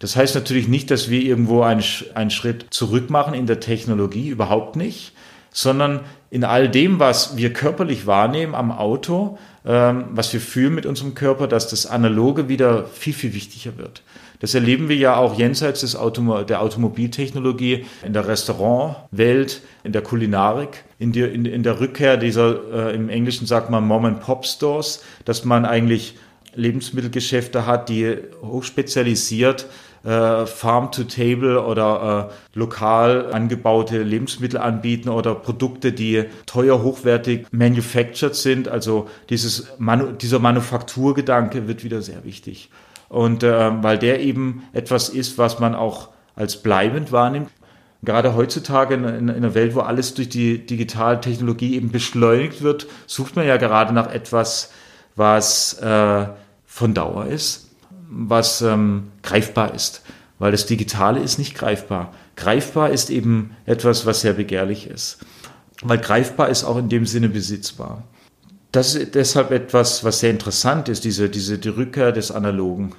Das 0.00 0.16
heißt 0.16 0.34
natürlich 0.34 0.66
nicht, 0.66 0.90
dass 0.90 1.10
wir 1.10 1.22
irgendwo 1.22 1.62
einen, 1.62 1.84
einen 2.14 2.30
Schritt 2.30 2.66
zurück 2.70 3.08
machen 3.08 3.34
in 3.34 3.46
der 3.46 3.60
Technologie, 3.60 4.30
überhaupt 4.30 4.74
nicht, 4.74 5.12
sondern 5.52 6.00
in 6.28 6.42
all 6.42 6.68
dem, 6.68 6.98
was 6.98 7.36
wir 7.36 7.52
körperlich 7.52 8.04
wahrnehmen 8.04 8.56
am 8.56 8.72
Auto, 8.72 9.38
ähm, 9.64 10.06
was 10.10 10.32
wir 10.32 10.40
fühlen 10.40 10.74
mit 10.74 10.86
unserem 10.86 11.14
Körper, 11.14 11.46
dass 11.46 11.68
das 11.68 11.86
Analoge 11.86 12.48
wieder 12.48 12.86
viel, 12.86 13.12
viel 13.12 13.32
wichtiger 13.32 13.78
wird. 13.78 14.02
Das 14.42 14.54
erleben 14.54 14.88
wir 14.88 14.96
ja 14.96 15.16
auch 15.16 15.38
jenseits 15.38 15.82
des 15.82 15.94
Autom 15.94 16.44
der 16.46 16.62
Automobiltechnologie 16.62 17.86
in 18.04 18.12
der 18.12 18.26
Restaurantwelt, 18.26 19.62
in 19.84 19.92
der 19.92 20.02
Kulinarik, 20.02 20.82
in, 20.98 21.12
die, 21.12 21.20
in, 21.20 21.44
in 21.44 21.62
der 21.62 21.78
Rückkehr 21.78 22.16
dieser, 22.16 22.90
äh, 22.90 22.94
im 22.94 23.08
Englischen 23.08 23.46
sagt 23.46 23.70
man 23.70 23.86
Mom-and-Pop-Stores, 23.86 25.04
dass 25.24 25.44
man 25.44 25.64
eigentlich 25.64 26.16
Lebensmittelgeschäfte 26.56 27.66
hat, 27.66 27.88
die 27.88 28.16
hochspezialisiert 28.42 29.66
äh, 30.04 30.46
Farm 30.46 30.90
to 30.90 31.04
Table 31.04 31.64
oder 31.64 32.32
äh, 32.32 32.58
lokal 32.58 33.32
angebaute 33.32 34.02
Lebensmittel 34.02 34.58
anbieten 34.58 35.08
oder 35.08 35.36
Produkte, 35.36 35.92
die 35.92 36.24
teuer 36.46 36.82
hochwertig 36.82 37.46
manufactured 37.52 38.34
sind. 38.34 38.66
Also 38.66 39.08
dieses 39.30 39.68
Manu 39.78 40.10
dieser 40.10 40.40
Manufakturgedanke 40.40 41.68
wird 41.68 41.84
wieder 41.84 42.02
sehr 42.02 42.24
wichtig. 42.24 42.70
Und 43.12 43.42
äh, 43.42 43.82
weil 43.82 43.98
der 43.98 44.20
eben 44.20 44.62
etwas 44.72 45.10
ist, 45.10 45.36
was 45.36 45.58
man 45.58 45.74
auch 45.74 46.08
als 46.34 46.62
bleibend 46.62 47.12
wahrnimmt. 47.12 47.50
Gerade 48.02 48.34
heutzutage 48.34 48.94
in, 48.94 49.04
in, 49.04 49.28
in 49.28 49.36
einer 49.36 49.54
Welt, 49.54 49.74
wo 49.74 49.80
alles 49.80 50.14
durch 50.14 50.30
die 50.30 50.64
digitale 50.64 51.20
Technologie 51.20 51.74
eben 51.74 51.90
beschleunigt 51.90 52.62
wird, 52.62 52.86
sucht 53.06 53.36
man 53.36 53.46
ja 53.46 53.58
gerade 53.58 53.92
nach 53.92 54.10
etwas, 54.10 54.72
was 55.14 55.74
äh, 55.74 56.26
von 56.64 56.94
Dauer 56.94 57.26
ist, 57.26 57.68
was 58.08 58.62
ähm, 58.62 59.12
greifbar 59.22 59.74
ist. 59.74 60.00
Weil 60.38 60.52
das 60.52 60.64
Digitale 60.64 61.20
ist 61.20 61.36
nicht 61.36 61.54
greifbar. 61.54 62.14
Greifbar 62.36 62.88
ist 62.88 63.10
eben 63.10 63.54
etwas, 63.66 64.06
was 64.06 64.22
sehr 64.22 64.32
begehrlich 64.32 64.86
ist. 64.86 65.18
Weil 65.82 65.98
greifbar 65.98 66.48
ist 66.48 66.64
auch 66.64 66.78
in 66.78 66.88
dem 66.88 67.04
Sinne 67.04 67.28
besitzbar. 67.28 68.04
Das 68.72 68.94
ist 68.94 69.14
deshalb 69.14 69.50
etwas, 69.50 70.02
was 70.02 70.20
sehr 70.20 70.30
interessant 70.30 70.88
ist, 70.88 71.04
diese, 71.04 71.28
diese 71.28 71.58
die 71.58 71.68
Rückkehr 71.68 72.10
des 72.10 72.30
Analogen. 72.30 72.94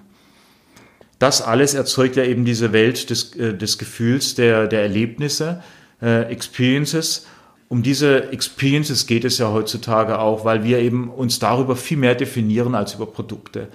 Das 1.18 1.42
alles 1.42 1.74
erzeugt 1.74 2.16
ja 2.16 2.24
eben 2.24 2.46
diese 2.46 2.74
Welt 2.74 3.10
des, 3.10 3.36
äh, 3.36 3.56
des 3.56 3.78
Gefühls, 3.78 4.36
der, 4.36 4.68
der 4.68 4.84
Erlebnisse, 4.84 5.64
äh, 6.02 6.24
Experiences. 6.32 7.26
um 7.70 7.82
diese 7.82 8.32
Experiences 8.32 9.08
geht 9.08 9.26
es 9.26 9.40
ja 9.40 9.52
heutzutage 9.52 10.20
auch, 10.20 10.46
weil 10.46 10.64
wir 10.64 10.78
eben 10.78 11.10
uns 11.10 11.40
darüber 11.40 11.76
viel 11.76 11.98
mehr 11.98 12.14
definieren 12.14 12.76
als 12.76 12.94
über 12.94 13.08
Produkte. 13.08 13.70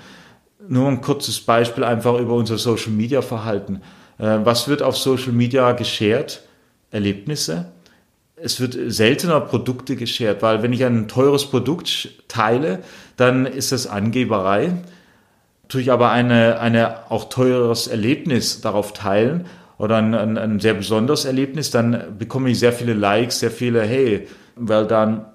Nur 0.69 0.89
ein 0.89 1.01
kurzes 1.01 1.41
Beispiel 1.41 1.83
einfach 1.83 2.17
über 2.21 2.35
unser 2.35 2.59
Social 2.59 2.93
Media 2.93 3.23
Verhalten. 3.23 3.81
Äh, 4.19 4.39
was 4.45 4.69
wird 4.69 4.83
auf 4.83 4.97
Social 4.97 5.33
Media 5.33 5.73
geshared? 5.73 6.43
Erlebnisse. 6.91 7.73
Es 8.43 8.61
wird 8.61 8.77
seltener 8.87 9.41
Produkte 9.41 9.97
geshared, 9.97 10.43
weil 10.43 10.63
wenn 10.63 10.73
ich 10.73 10.85
ein 10.85 11.09
teures 11.09 11.47
Produkt 11.47 12.11
teile, 12.29 12.81
dann 13.17 13.47
ist 13.47 13.73
das 13.73 13.87
Angeberei. 13.87 14.73
Tue 15.69 15.81
ich 15.81 15.93
aber 15.93 16.11
eine, 16.11 16.61
eine 16.61 17.11
auch 17.11 17.29
teures 17.29 17.89
Erlebnis 17.89 18.61
darauf 18.61 18.93
teilen, 18.93 19.47
oder 19.79 19.97
ein, 19.97 20.15
ein, 20.15 20.37
ein 20.37 20.61
sehr 20.61 20.75
besonderes 20.75 21.25
Erlebnis, 21.25 21.71
dann 21.71 22.19
bekomme 22.19 22.51
ich 22.51 22.59
sehr 22.59 22.73
viele 22.73 22.95
Likes, 22.95 23.39
sehr 23.39 23.53
viele, 23.53 23.83
hey, 23.83 24.27
well 24.57 24.87
done. 24.87 25.27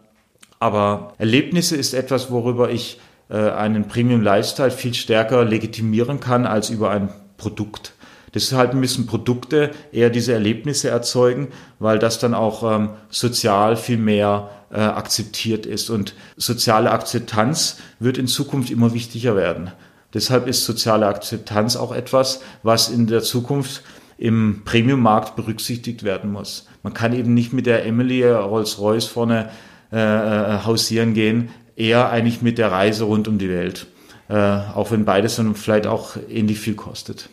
Aber 0.59 1.13
Erlebnisse 1.17 1.75
ist 1.77 1.93
etwas, 1.93 2.29
worüber 2.29 2.69
ich 2.69 2.99
äh, 3.29 3.37
einen 3.37 3.87
Premium 3.87 4.21
Lifestyle 4.21 4.71
viel 4.71 4.93
stärker 4.93 5.45
legitimieren 5.45 6.19
kann 6.19 6.45
als 6.45 6.69
über 6.69 6.91
ein 6.91 7.09
Produkt. 7.37 7.93
Deshalb 8.33 8.73
müssen 8.73 9.05
Produkte 9.05 9.71
eher 9.91 10.09
diese 10.09 10.33
Erlebnisse 10.33 10.89
erzeugen, 10.89 11.49
weil 11.79 11.99
das 11.99 12.19
dann 12.19 12.33
auch 12.33 12.63
ähm, 12.63 12.89
sozial 13.09 13.75
viel 13.75 13.97
mehr 13.97 14.49
äh, 14.71 14.79
akzeptiert 14.79 15.65
ist. 15.65 15.89
Und 15.89 16.15
soziale 16.35 16.91
Akzeptanz 16.91 17.77
wird 17.99 18.17
in 18.17 18.27
Zukunft 18.27 18.71
immer 18.71 18.93
wichtiger 18.93 19.35
werden. 19.35 19.71
Deshalb 20.13 20.47
ist 20.47 20.65
soziale 20.65 21.07
Akzeptanz 21.07 21.75
auch 21.75 21.91
etwas, 21.91 22.41
was 22.61 22.89
in 22.89 23.07
der 23.07 23.21
Zukunft 23.21 23.83
im 24.17 24.61
Premium-Markt 24.63 25.35
berücksichtigt 25.35 26.03
werden 26.03 26.31
muss. 26.31 26.67
Man 26.83 26.93
kann 26.93 27.13
eben 27.13 27.33
nicht 27.33 27.53
mit 27.53 27.65
der 27.65 27.85
Emily 27.85 28.23
Rolls-Royce 28.23 29.07
vorne 29.07 29.49
äh, 29.91 29.97
äh, 29.97 30.59
hausieren 30.65 31.13
gehen, 31.13 31.49
eher 31.75 32.09
eigentlich 32.09 32.41
mit 32.41 32.57
der 32.57 32.71
Reise 32.71 33.05
rund 33.05 33.27
um 33.27 33.37
die 33.37 33.49
Welt. 33.49 33.87
Äh, 34.29 34.35
auch 34.35 34.91
wenn 34.91 35.05
beides 35.05 35.35
dann 35.35 35.55
vielleicht 35.55 35.85
auch 35.85 36.15
ähnlich 36.29 36.59
viel 36.59 36.75
kostet. 36.75 37.29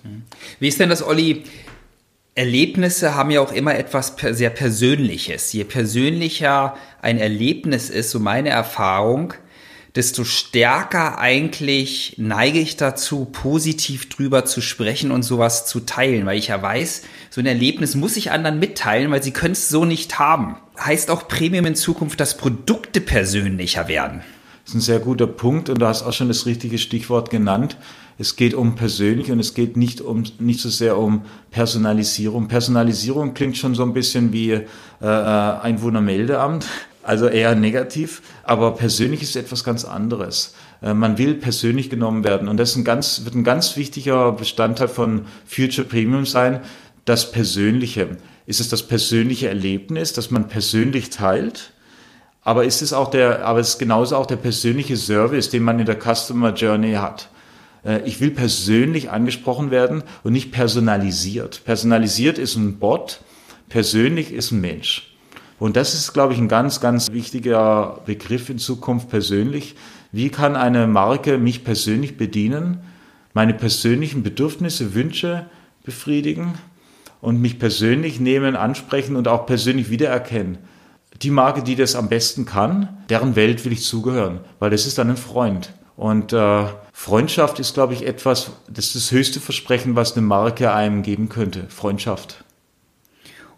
Wie 0.59 0.69
ist 0.69 0.81
denn 0.81 0.89
das, 0.89 1.03
Olli? 1.03 1.45
Erlebnisse 2.35 3.15
haben 3.15 3.31
ja 3.31 3.41
auch 3.41 3.53
immer 3.53 3.75
etwas 3.75 4.15
sehr 4.31 4.51
Persönliches. 4.51 5.53
Je 5.53 5.65
persönlicher 5.65 6.77
ein 7.03 7.19
Erlebnis 7.19 7.91
ist, 7.91 8.11
so 8.11 8.21
meine 8.21 8.51
Erfahrung, 8.51 9.35
desto 9.95 10.25
stärker 10.25 11.19
eigentlich 11.19 12.15
neige 12.17 12.61
ich 12.61 12.77
dazu, 12.77 13.25
positiv 13.25 14.09
drüber 14.09 14.45
zu 14.45 14.61
sprechen 14.61 15.11
und 15.11 15.23
sowas 15.23 15.67
zu 15.67 15.81
teilen, 15.81 16.27
weil 16.27 16.39
ich 16.39 16.49
ja 16.49 16.63
weiß, 16.63 17.03
so 17.31 17.41
ein 17.41 17.47
Erlebnis 17.47 17.97
muss 17.97 18.17
ich 18.17 18.31
anderen 18.31 18.61
mitteilen, 18.61 19.11
weil 19.11 19.23
sie 19.23 19.33
können 19.33 19.53
es 19.53 19.69
so 19.69 19.85
nicht 19.85 20.19
haben. 20.19 20.57
Heißt 20.79 21.11
auch 21.11 21.27
Premium 21.29 21.67
in 21.67 21.75
Zukunft, 21.75 22.21
dass 22.21 22.37
Produkte 22.37 23.01
persönlicher 23.01 23.89
werden? 23.89 24.23
Ist 24.71 24.75
ein 24.75 24.81
sehr 24.83 25.01
guter 25.01 25.27
Punkt 25.27 25.69
und 25.69 25.81
du 25.81 25.87
hast 25.87 26.05
auch 26.05 26.13
schon 26.13 26.29
das 26.29 26.47
richtige 26.47 26.79
Stichwort 26.79 27.29
genannt. 27.29 27.77
Es 28.19 28.37
geht 28.37 28.55
um 28.55 28.77
persönlich 28.77 29.33
und 29.33 29.41
es 29.41 29.55
geht 29.55 29.77
nicht 29.77 30.01
um 30.01 30.23
nicht 30.39 30.61
so 30.61 30.69
sehr 30.69 30.97
um 30.97 31.23
Personalisierung. 31.51 32.47
Personalisierung 32.47 33.35
klingt 33.35 33.57
schon 33.57 33.75
so 33.75 33.83
ein 33.83 33.93
bisschen 33.93 34.33
wie 34.33 34.53
äh, 34.53 34.63
äh 35.01 35.05
Einwohnermeldeamt 35.07 36.67
also 37.03 37.27
eher 37.27 37.57
negativ, 37.57 38.23
aber 38.45 38.77
persönlich 38.77 39.23
ist 39.23 39.35
etwas 39.35 39.65
ganz 39.65 39.85
anderes. 39.85 40.55
Äh, 40.83 40.95
man 40.95 41.19
will 41.19 41.35
persönlich 41.35 41.91
genommen 41.91 42.23
werden 42.23 42.47
und 42.47 42.57
das 42.57 42.77
ein 42.77 42.85
ganz, 42.85 43.23
wird 43.25 43.35
ein 43.35 43.43
ganz 43.43 43.77
wichtiger 43.77 44.31
Bestandteil 44.31 44.87
von 44.87 45.23
Future 45.47 45.89
Premium 45.89 46.27
sein, 46.27 46.61
das 47.07 47.33
Persönliche. 47.33 48.19
Ist 48.47 48.61
es 48.61 48.69
das 48.69 48.85
persönliche 48.85 49.49
Erlebnis, 49.49 50.13
das 50.13 50.31
man 50.31 50.47
persönlich 50.47 51.11
teilt? 51.11 51.73
Aber 52.43 52.65
ist 52.65 52.83
es 52.83 52.93
auch 52.93 53.11
der, 53.11 53.45
aber 53.45 53.61
es 53.61 53.71
ist 53.71 53.79
genauso 53.79 54.17
auch 54.17 54.27
der 54.27 54.37
persönliche 54.37 54.97
Service, 54.97 55.51
den 55.51 55.63
man 55.63 55.79
in 55.79 55.87
der 55.87 55.99
Customer 56.01 56.55
Journey 56.55 56.95
hat. 56.95 57.29
Äh, 57.85 58.03
ich 58.07 58.21
will 58.21 58.31
persönlich 58.31 59.11
angesprochen 59.11 59.71
werden 59.71 60.03
und 60.23 60.33
nicht 60.33 60.53
personalisiert. 60.53 61.63
Personalisiert 61.65 62.39
ist 62.39 62.57
ein 62.57 62.79
Bot, 62.79 63.21
persönlich 63.69 64.33
ist 64.33 64.53
ein 64.53 64.61
Mensch. 64.61 65.15
Und 65.59 65.77
das 65.77 65.93
ist, 65.93 66.15
glaube 66.15 66.33
ich, 66.33 66.39
ein 66.39 66.49
ganz, 66.49 66.81
ganz 66.81 67.13
wichtiger 67.13 68.01
Begriff 68.07 68.49
in 68.49 68.59
Zukunft 68.59 69.11
persönlich. 69.11 69.77
Wie 70.11 70.31
kann 70.31 70.57
eine 70.57 70.87
Marke 70.87 71.37
mich 71.37 71.65
persönlich 71.65 72.17
bedienen, 72.17 72.81
meine 73.35 73.53
persönlichen 73.53 74.23
Bedürfnisse, 74.23 74.95
Wünsche 74.95 75.47
befriedigen 75.85 76.55
und 77.21 77.41
mich 77.43 77.59
persönlich 77.59 78.19
nehmen, 78.19 78.57
ansprechen 78.57 79.17
und 79.17 79.29
auch 79.29 79.45
persönlich 79.45 79.91
wiedererkennen? 79.91 80.57
Die 81.23 81.31
Marke, 81.31 81.63
die 81.63 81.77
das 81.77 81.97
am 81.97 82.09
besten 82.09 82.47
kann, 82.47 83.05
deren 83.11 83.37
Welt 83.37 83.65
will 83.65 83.73
ich 83.73 83.85
zugehören, 83.85 84.41
weil 84.59 84.71
das 84.71 84.87
ist 84.87 84.99
dann 84.99 85.11
ein 85.11 85.17
Freund. 85.17 85.73
Und 85.97 86.33
äh, 86.33 86.65
Freundschaft 86.93 87.59
ist, 87.59 87.75
glaube 87.75 87.93
ich, 87.93 88.07
etwas, 88.07 88.53
das 88.69 88.87
ist 88.87 88.97
das 88.97 89.11
höchste 89.11 89.39
Versprechen, 89.39 89.97
was 89.97 90.17
eine 90.17 90.27
Marke 90.27 90.73
einem 90.73 91.03
geben 91.03 91.29
könnte. 91.29 91.67
Freundschaft. 91.69 92.43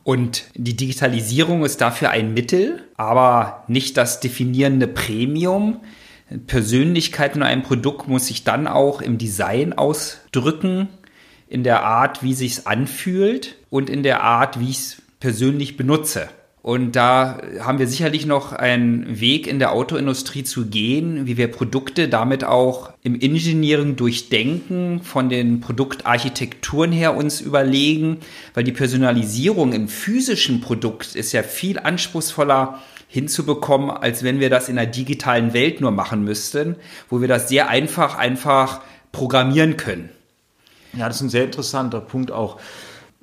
Und 0.02 0.44
die 0.56 0.76
Digitalisierung 0.76 1.64
ist 1.64 1.80
dafür 1.80 2.10
ein 2.10 2.34
Mittel, 2.34 2.82
aber 2.96 3.62
nicht 3.68 3.96
das 3.96 4.18
definierende 4.18 4.88
Premium. 4.88 5.80
Persönlichkeit 6.48 7.36
in 7.36 7.44
einem 7.44 7.62
Produkt 7.62 8.08
muss 8.08 8.26
sich 8.26 8.42
dann 8.42 8.66
auch 8.66 9.00
im 9.00 9.18
Design 9.18 9.72
ausdrücken, 9.72 10.88
in 11.46 11.62
der 11.62 11.84
Art, 11.84 12.22
wie 12.22 12.34
sich's 12.34 12.66
anfühlt 12.66 13.56
und 13.70 13.90
in 13.90 14.02
der 14.02 14.22
Art, 14.22 14.58
wie 14.58 14.70
ich 14.70 14.78
es 14.78 15.02
persönlich 15.20 15.76
benutze. 15.76 16.28
Und 16.62 16.94
da 16.94 17.40
haben 17.60 17.80
wir 17.80 17.88
sicherlich 17.88 18.24
noch 18.24 18.52
einen 18.52 19.20
Weg 19.20 19.48
in 19.48 19.58
der 19.58 19.72
Autoindustrie 19.72 20.44
zu 20.44 20.66
gehen, 20.66 21.26
wie 21.26 21.36
wir 21.36 21.50
Produkte 21.50 22.08
damit 22.08 22.44
auch 22.44 22.92
im 23.02 23.20
Engineering 23.20 23.96
durchdenken, 23.96 25.00
von 25.02 25.28
den 25.28 25.58
Produktarchitekturen 25.58 26.92
her 26.92 27.16
uns 27.16 27.40
überlegen, 27.40 28.18
weil 28.54 28.62
die 28.62 28.70
Personalisierung 28.70 29.72
im 29.72 29.88
physischen 29.88 30.60
Produkt 30.60 31.16
ist 31.16 31.32
ja 31.32 31.42
viel 31.42 31.80
anspruchsvoller 31.80 32.80
hinzubekommen, 33.08 33.90
als 33.90 34.22
wenn 34.22 34.38
wir 34.38 34.48
das 34.48 34.68
in 34.68 34.76
der 34.76 34.86
digitalen 34.86 35.54
Welt 35.54 35.80
nur 35.80 35.90
machen 35.90 36.22
müssten, 36.22 36.76
wo 37.10 37.20
wir 37.20 37.28
das 37.28 37.48
sehr 37.48 37.68
einfach, 37.68 38.16
einfach 38.16 38.82
programmieren 39.10 39.76
können. 39.76 40.10
Ja, 40.92 41.08
das 41.08 41.16
ist 41.16 41.22
ein 41.22 41.28
sehr 41.28 41.44
interessanter 41.44 42.00
Punkt 42.00 42.30
auch 42.30 42.60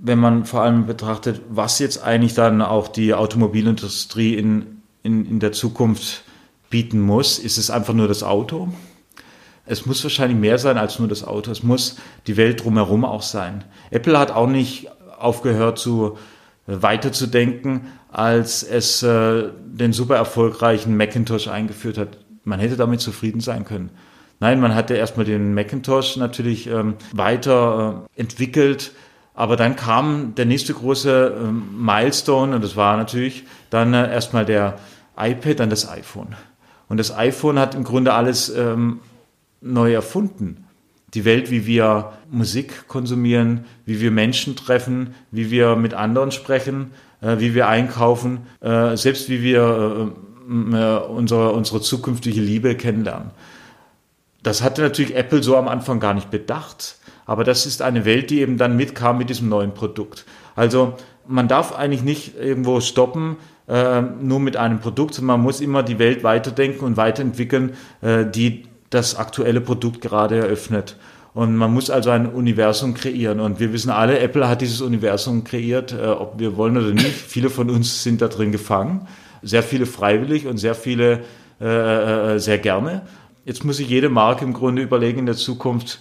wenn 0.02 0.20
man 0.20 0.46
vor 0.46 0.62
allem 0.62 0.86
betrachtet, 0.86 1.42
was 1.50 1.80
jetzt 1.80 2.04
eigentlich 2.04 2.34
dann 2.34 2.62
auch 2.62 2.88
die 2.88 3.14
Automobilindustrie 3.14 4.36
in, 4.36 4.82
in, 5.04 5.26
in 5.26 5.40
der 5.40 5.52
Zukunft 5.52 6.24
bieten 6.70 7.00
muss, 7.00 7.40
ist 7.40 7.58
es 7.58 7.70
einfach 7.70 7.94
nur 7.94 8.08
das 8.08 8.24
Auto. 8.24 8.70
Es 9.66 9.86
muss 9.86 10.04
wahrscheinlich 10.04 10.40
mehr 10.40 10.58
sein 10.58 10.78
als 10.78 11.00
nur 11.00 11.08
das 11.08 11.24
Auto. 11.24 11.52
Es 11.52 11.64
muss 11.64 11.98
die 12.28 12.38
Welt 12.38 12.64
drumherum 12.64 13.06
auch 13.06 13.22
sein. 13.22 13.64
Apple 13.92 14.18
hat 14.18 14.32
auch 14.32 14.48
nicht 14.48 14.90
aufgehört 15.20 15.78
zu 15.78 16.18
weiterzudenken, 16.66 17.88
als 18.12 18.64
es 18.64 19.04
äh, 19.04 19.50
den 19.64 19.94
super 19.94 20.16
erfolgreichen 20.16 20.96
Macintosh 20.96 21.48
eingeführt 21.48 21.98
hat. 21.98 22.18
Man 22.44 22.60
hätte 22.60 22.78
damit 22.78 23.02
zufrieden 23.02 23.42
sein 23.42 23.66
können. 23.66 23.92
Nein, 24.40 24.62
man 24.62 24.74
hatte 24.74 24.96
erstmal 24.96 25.26
den 25.26 25.54
Macintosh 25.54 26.16
natürlich 26.16 26.68
ähm, 26.68 26.96
weiter 27.12 28.06
äh, 28.16 28.22
aber 29.40 29.56
dann 29.56 29.78
kam 29.78 30.36
der 30.36 30.44
nächste 30.44 30.74
große 30.74 31.34
ähm, 31.40 31.64
Milestone 31.78 32.58
und 32.58 32.62
das 32.62 32.76
war 32.76 32.98
natürlich 32.98 33.46
dann 33.70 33.94
äh, 33.94 34.12
erstmal 34.12 34.44
der 34.44 34.78
iPad, 35.18 35.62
dann 35.62 35.70
das 35.70 35.88
iPhone. 35.90 36.36
Und 36.90 36.98
das 36.98 37.16
iPhone 37.16 37.58
hat 37.58 37.74
im 37.74 37.86
Grunde 37.86 38.14
alles 38.14 38.50
ähm, 38.50 39.00
neu 39.62 39.94
erfunden. 39.94 40.66
Die 41.14 41.24
Welt, 41.24 41.52
wie 41.52 41.66
wir 41.66 42.12
Musik 42.30 42.90
konsumieren, 42.90 43.64
wie 43.86 44.02
wir 44.02 44.12
Menschen 44.12 44.58
treffen, 44.58 45.16
wie 45.32 45.50
wir 45.50 45.78
mit 45.78 45.94
anderen 45.94 46.34
sprechen, 46.34 46.92
äh, 47.22 47.40
wie 47.40 47.56
wir 47.56 47.70
einkaufen, 47.70 48.40
äh, 48.60 48.98
selbst 48.98 49.30
wie 49.30 49.42
wir 49.42 50.12
äh, 50.50 50.76
äh, 50.76 50.98
unsere, 51.08 51.54
unsere 51.54 51.80
zukünftige 51.80 52.42
Liebe 52.42 52.76
kennenlernen. 52.76 53.32
Das 54.44 54.62
hatte 54.62 54.82
natürlich 54.82 55.16
Apple 55.16 55.42
so 55.42 55.56
am 55.56 55.70
Anfang 55.70 56.02
gar 56.02 56.14
nicht 56.14 56.30
bedacht. 56.30 56.99
Aber 57.30 57.44
das 57.44 57.68
ist 57.68 57.84
eine 57.84 58.06
Welt, 58.06 58.32
die 58.32 58.42
eben 58.42 58.58
dann 58.58 58.76
mitkam 58.76 59.20
mit 59.20 59.30
diesem 59.30 59.50
neuen 59.50 59.76
Produkt. 59.76 60.26
Also 60.56 60.96
man 61.28 61.48
darf 61.48 61.78
eigentlich 61.78 62.02
nicht 62.02 62.36
irgendwo 62.36 62.82
stoppen, 62.82 63.36
äh, 63.68 64.02
nur 64.02 64.40
mit 64.40 64.58
einem 64.58 64.80
Produkt, 64.80 65.14
sondern 65.14 65.38
man 65.38 65.44
muss 65.44 65.62
immer 65.62 65.84
die 65.84 66.00
Welt 66.00 66.24
weiterdenken 66.24 66.84
und 66.84 66.98
weiterentwickeln, 66.98 67.74
äh, 68.02 68.26
die 68.26 68.64
das 68.90 69.16
aktuelle 69.16 69.62
Produkt 69.62 70.02
gerade 70.02 70.40
eröffnet. 70.40 70.98
Und 71.36 71.56
man 71.56 71.72
muss 71.72 71.92
also 71.92 72.10
ein 72.10 72.26
Universum 72.26 72.96
kreieren. 72.96 73.42
Und 73.42 73.60
wir 73.60 73.74
wissen 73.74 73.92
alle, 73.92 74.18
Apple 74.18 74.50
hat 74.50 74.62
dieses 74.62 74.82
Universum 74.82 75.44
kreiert, 75.44 75.94
äh, 75.94 76.08
ob 76.08 76.40
wir 76.40 76.58
wollen 76.58 76.78
oder 76.78 76.96
nicht. 76.96 77.14
Viele 77.14 77.52
von 77.52 77.70
uns 77.70 78.02
sind 78.02 78.24
da 78.24 78.28
drin 78.28 78.52
gefangen. 78.52 79.08
Sehr 79.44 79.62
viele 79.62 79.86
freiwillig 79.86 80.48
und 80.48 80.58
sehr 80.58 80.74
viele 80.74 81.20
äh, 81.62 82.34
äh, 82.34 82.40
sehr 82.40 82.58
gerne. 82.58 83.04
Jetzt 83.46 83.64
muss 83.66 83.78
sich 83.78 83.88
jede 83.88 84.10
Marke 84.10 84.44
im 84.46 84.54
Grunde 84.54 84.82
überlegen 84.82 85.20
in 85.20 85.26
der 85.28 85.36
Zukunft, 85.36 86.00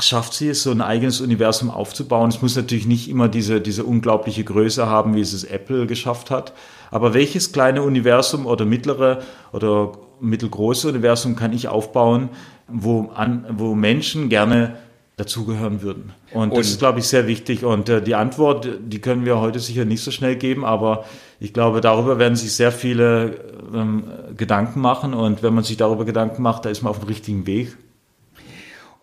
schafft 0.00 0.34
sie 0.34 0.48
es, 0.48 0.62
so 0.62 0.70
ein 0.70 0.80
eigenes 0.80 1.20
Universum 1.20 1.70
aufzubauen. 1.70 2.28
Es 2.28 2.42
muss 2.42 2.56
natürlich 2.56 2.86
nicht 2.86 3.08
immer 3.08 3.28
diese, 3.28 3.60
diese 3.60 3.84
unglaubliche 3.84 4.44
Größe 4.44 4.86
haben, 4.86 5.14
wie 5.14 5.20
es 5.20 5.32
es 5.32 5.44
Apple 5.44 5.86
geschafft 5.86 6.30
hat. 6.30 6.52
Aber 6.90 7.14
welches 7.14 7.52
kleine 7.52 7.82
Universum 7.82 8.46
oder 8.46 8.64
mittlere 8.64 9.22
oder 9.52 9.92
mittelgroße 10.20 10.88
Universum 10.88 11.36
kann 11.36 11.52
ich 11.52 11.68
aufbauen, 11.68 12.28
wo, 12.68 13.10
an, 13.14 13.46
wo 13.56 13.74
Menschen 13.74 14.28
gerne 14.28 14.76
dazugehören 15.16 15.82
würden. 15.82 16.12
Und, 16.32 16.50
und 16.50 16.58
das 16.58 16.70
ist, 16.70 16.80
glaube 16.80 16.98
ich, 16.98 17.06
sehr 17.06 17.28
wichtig. 17.28 17.64
Und 17.64 17.88
äh, 17.88 18.02
die 18.02 18.16
Antwort, 18.16 18.68
die 18.80 19.00
können 19.00 19.24
wir 19.24 19.38
heute 19.38 19.60
sicher 19.60 19.84
nicht 19.84 20.02
so 20.02 20.10
schnell 20.10 20.34
geben, 20.34 20.64
aber 20.64 21.04
ich 21.38 21.52
glaube, 21.52 21.80
darüber 21.80 22.18
werden 22.18 22.34
sich 22.34 22.52
sehr 22.52 22.72
viele 22.72 23.36
ähm, 23.72 24.04
Gedanken 24.36 24.80
machen. 24.80 25.14
Und 25.14 25.44
wenn 25.44 25.54
man 25.54 25.62
sich 25.62 25.76
darüber 25.76 26.04
Gedanken 26.04 26.42
macht, 26.42 26.64
da 26.64 26.70
ist 26.70 26.82
man 26.82 26.90
auf 26.90 26.98
dem 26.98 27.06
richtigen 27.06 27.46
Weg. 27.46 27.76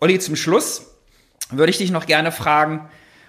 Olli, 0.02 0.18
zum 0.18 0.34
Schluss 0.34 0.96
würde 1.52 1.70
ich 1.70 1.78
dich 1.78 1.92
noch 1.92 2.06
gerne 2.06 2.32
fragen, 2.32 2.88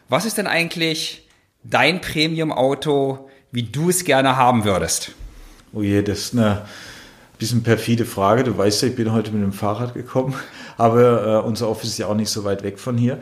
was 0.09 0.25
ist 0.25 0.39
denn 0.39 0.47
eigentlich 0.47 1.29
dein 1.63 2.01
Premium-Auto, 2.01 3.29
wie 3.51 3.61
du 3.61 3.91
es 3.91 4.05
gerne 4.05 4.37
haben 4.37 4.65
würdest? 4.65 5.11
Oh 5.71 5.83
je, 5.83 6.01
das 6.01 6.17
ist 6.17 6.33
eine 6.33 6.65
bisschen 7.37 7.61
perfide 7.61 8.05
Frage. 8.05 8.43
Du 8.43 8.57
weißt 8.57 8.81
ja, 8.81 8.87
ich 8.87 8.95
bin 8.95 9.11
heute 9.11 9.29
mit 9.29 9.43
dem 9.43 9.53
Fahrrad 9.53 9.93
gekommen, 9.93 10.33
aber 10.77 11.43
äh, 11.43 11.47
unser 11.47 11.69
Office 11.69 11.89
ist 11.89 11.99
ja 11.99 12.07
auch 12.07 12.15
nicht 12.15 12.31
so 12.31 12.43
weit 12.43 12.63
weg 12.63 12.79
von 12.79 12.97
hier. 12.97 13.19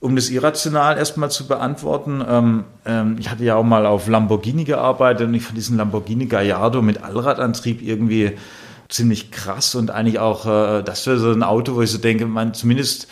Um 0.00 0.16
das 0.16 0.30
irrational 0.30 0.96
erstmal 0.96 1.30
zu 1.30 1.46
beantworten, 1.46 2.24
ähm, 2.26 2.64
ähm, 2.86 3.16
ich 3.20 3.28
hatte 3.28 3.44
ja 3.44 3.56
auch 3.56 3.62
mal 3.62 3.84
auf 3.84 4.08
Lamborghini 4.08 4.64
gearbeitet 4.64 5.28
und 5.28 5.34
ich 5.34 5.42
fand 5.42 5.58
diesen 5.58 5.76
Lamborghini 5.76 6.24
Gallardo 6.24 6.80
mit 6.80 7.02
Allradantrieb 7.02 7.82
irgendwie 7.82 8.38
ziemlich 8.88 9.30
krass 9.30 9.74
und 9.74 9.90
eigentlich 9.90 10.18
auch, 10.18 10.46
äh, 10.46 10.82
das 10.82 11.06
wäre 11.06 11.18
so 11.18 11.30
ein 11.30 11.42
Auto, 11.42 11.74
wo 11.74 11.82
ich 11.82 11.90
so 11.90 11.98
denke, 11.98 12.26
man 12.26 12.54
zumindest 12.54 13.08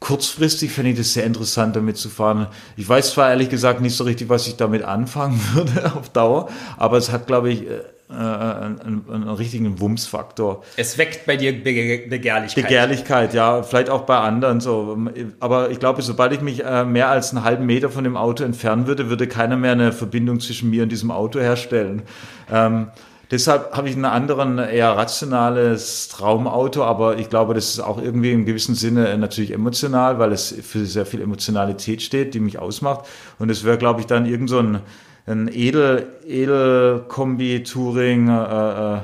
kurzfristig 0.00 0.72
fände 0.72 0.90
ich 0.90 0.98
das 0.98 1.14
sehr 1.14 1.24
interessant, 1.24 1.74
damit 1.74 1.96
zu 1.96 2.08
fahren. 2.08 2.48
Ich 2.76 2.88
weiß 2.88 3.12
zwar 3.12 3.30
ehrlich 3.30 3.48
gesagt 3.48 3.80
nicht 3.80 3.96
so 3.96 4.04
richtig, 4.04 4.28
was 4.28 4.46
ich 4.46 4.56
damit 4.56 4.82
anfangen 4.82 5.40
würde 5.54 5.92
auf 5.94 6.08
Dauer, 6.10 6.48
aber 6.76 6.96
es 6.98 7.10
hat, 7.10 7.26
glaube 7.26 7.50
ich, 7.50 7.62
äh, 7.62 7.80
äh, 8.08 8.14
einen, 8.14 9.04
einen, 9.10 9.28
richtigen 9.30 9.80
Wumms-Faktor. 9.80 10.62
Es 10.76 10.96
weckt 10.96 11.26
bei 11.26 11.36
dir 11.36 11.52
Be 11.52 12.04
Begehrlichkeit. 12.08 12.62
Begehrlichkeit, 12.64 13.34
ja, 13.34 13.64
vielleicht 13.64 13.90
auch 13.90 14.02
bei 14.02 14.16
anderen 14.16 14.60
so. 14.60 14.96
Aber 15.40 15.70
ich 15.70 15.80
glaube, 15.80 16.02
sobald 16.02 16.32
ich 16.32 16.40
mich 16.40 16.64
äh, 16.64 16.84
mehr 16.84 17.08
als 17.08 17.32
einen 17.34 17.42
halben 17.42 17.66
Meter 17.66 17.90
von 17.90 18.04
dem 18.04 18.16
Auto 18.16 18.44
entfernen 18.44 18.86
würde, 18.86 19.10
würde 19.10 19.26
keiner 19.26 19.56
mehr 19.56 19.72
eine 19.72 19.92
Verbindung 19.92 20.38
zwischen 20.38 20.70
mir 20.70 20.84
und 20.84 20.90
diesem 20.90 21.10
Auto 21.10 21.40
herstellen. 21.40 22.02
Ähm, 22.48 22.88
Deshalb 23.30 23.76
habe 23.76 23.88
ich 23.88 23.96
einen 23.96 24.04
anderen, 24.04 24.58
eher 24.58 24.96
rationales 24.96 26.08
Traumauto, 26.08 26.84
aber 26.84 27.18
ich 27.18 27.28
glaube, 27.28 27.54
das 27.54 27.70
ist 27.70 27.80
auch 27.80 28.00
irgendwie 28.00 28.30
im 28.30 28.44
gewissen 28.44 28.76
Sinne 28.76 29.18
natürlich 29.18 29.52
emotional, 29.52 30.20
weil 30.20 30.30
es 30.32 30.54
für 30.62 30.86
sehr 30.86 31.06
viel 31.06 31.20
Emotionalität 31.20 32.02
steht, 32.02 32.34
die 32.34 32.40
mich 32.40 32.60
ausmacht. 32.60 33.06
Und 33.40 33.50
es 33.50 33.64
wäre, 33.64 33.78
glaube 33.78 34.00
ich, 34.00 34.06
dann 34.06 34.26
irgend 34.26 34.48
so 34.48 34.60
ein, 34.60 34.78
ein 35.26 35.50
Edel, 35.52 36.06
Edel-Kombi-Touring 36.24 38.28
äh, 38.28 38.94
äh, 38.94 39.00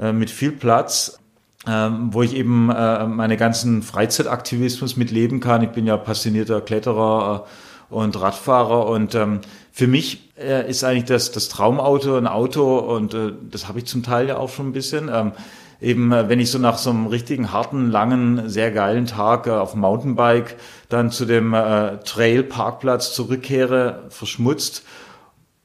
äh, 0.00 0.12
mit 0.12 0.30
viel 0.30 0.52
Platz. 0.52 1.18
Ähm, 1.66 2.08
wo 2.12 2.22
ich 2.22 2.34
eben 2.34 2.70
äh, 2.70 3.06
meine 3.06 3.36
ganzen 3.36 3.82
Freizeitaktivismus 3.82 4.96
mitleben 4.96 5.40
kann. 5.40 5.62
Ich 5.62 5.68
bin 5.68 5.86
ja 5.86 5.98
passionierter 5.98 6.62
Kletterer 6.62 7.44
äh, 7.90 7.94
und 7.94 8.18
Radfahrer 8.18 8.86
und 8.86 9.14
ähm, 9.14 9.40
für 9.80 9.86
mich 9.86 10.28
äh, 10.38 10.68
ist 10.68 10.84
eigentlich 10.84 11.06
das, 11.06 11.32
das 11.32 11.48
Traumauto 11.48 12.14
ein 12.18 12.26
Auto 12.26 12.80
und 12.80 13.14
äh, 13.14 13.32
das 13.50 13.66
habe 13.66 13.78
ich 13.78 13.86
zum 13.86 14.02
Teil 14.02 14.28
ja 14.28 14.36
auch 14.36 14.50
schon 14.50 14.68
ein 14.68 14.72
bisschen. 14.74 15.08
Ähm, 15.10 15.32
eben, 15.80 16.12
äh, 16.12 16.28
wenn 16.28 16.38
ich 16.38 16.50
so 16.50 16.58
nach 16.58 16.76
so 16.76 16.90
einem 16.90 17.06
richtigen, 17.06 17.50
harten, 17.50 17.90
langen, 17.90 18.50
sehr 18.50 18.72
geilen 18.72 19.06
Tag 19.06 19.46
äh, 19.46 19.52
auf 19.52 19.72
dem 19.72 19.80
Mountainbike 19.80 20.56
dann 20.90 21.10
zu 21.10 21.24
dem 21.24 21.54
äh, 21.54 21.96
Trail-Parkplatz 21.96 23.14
zurückkehre, 23.14 24.02
verschmutzt, 24.10 24.82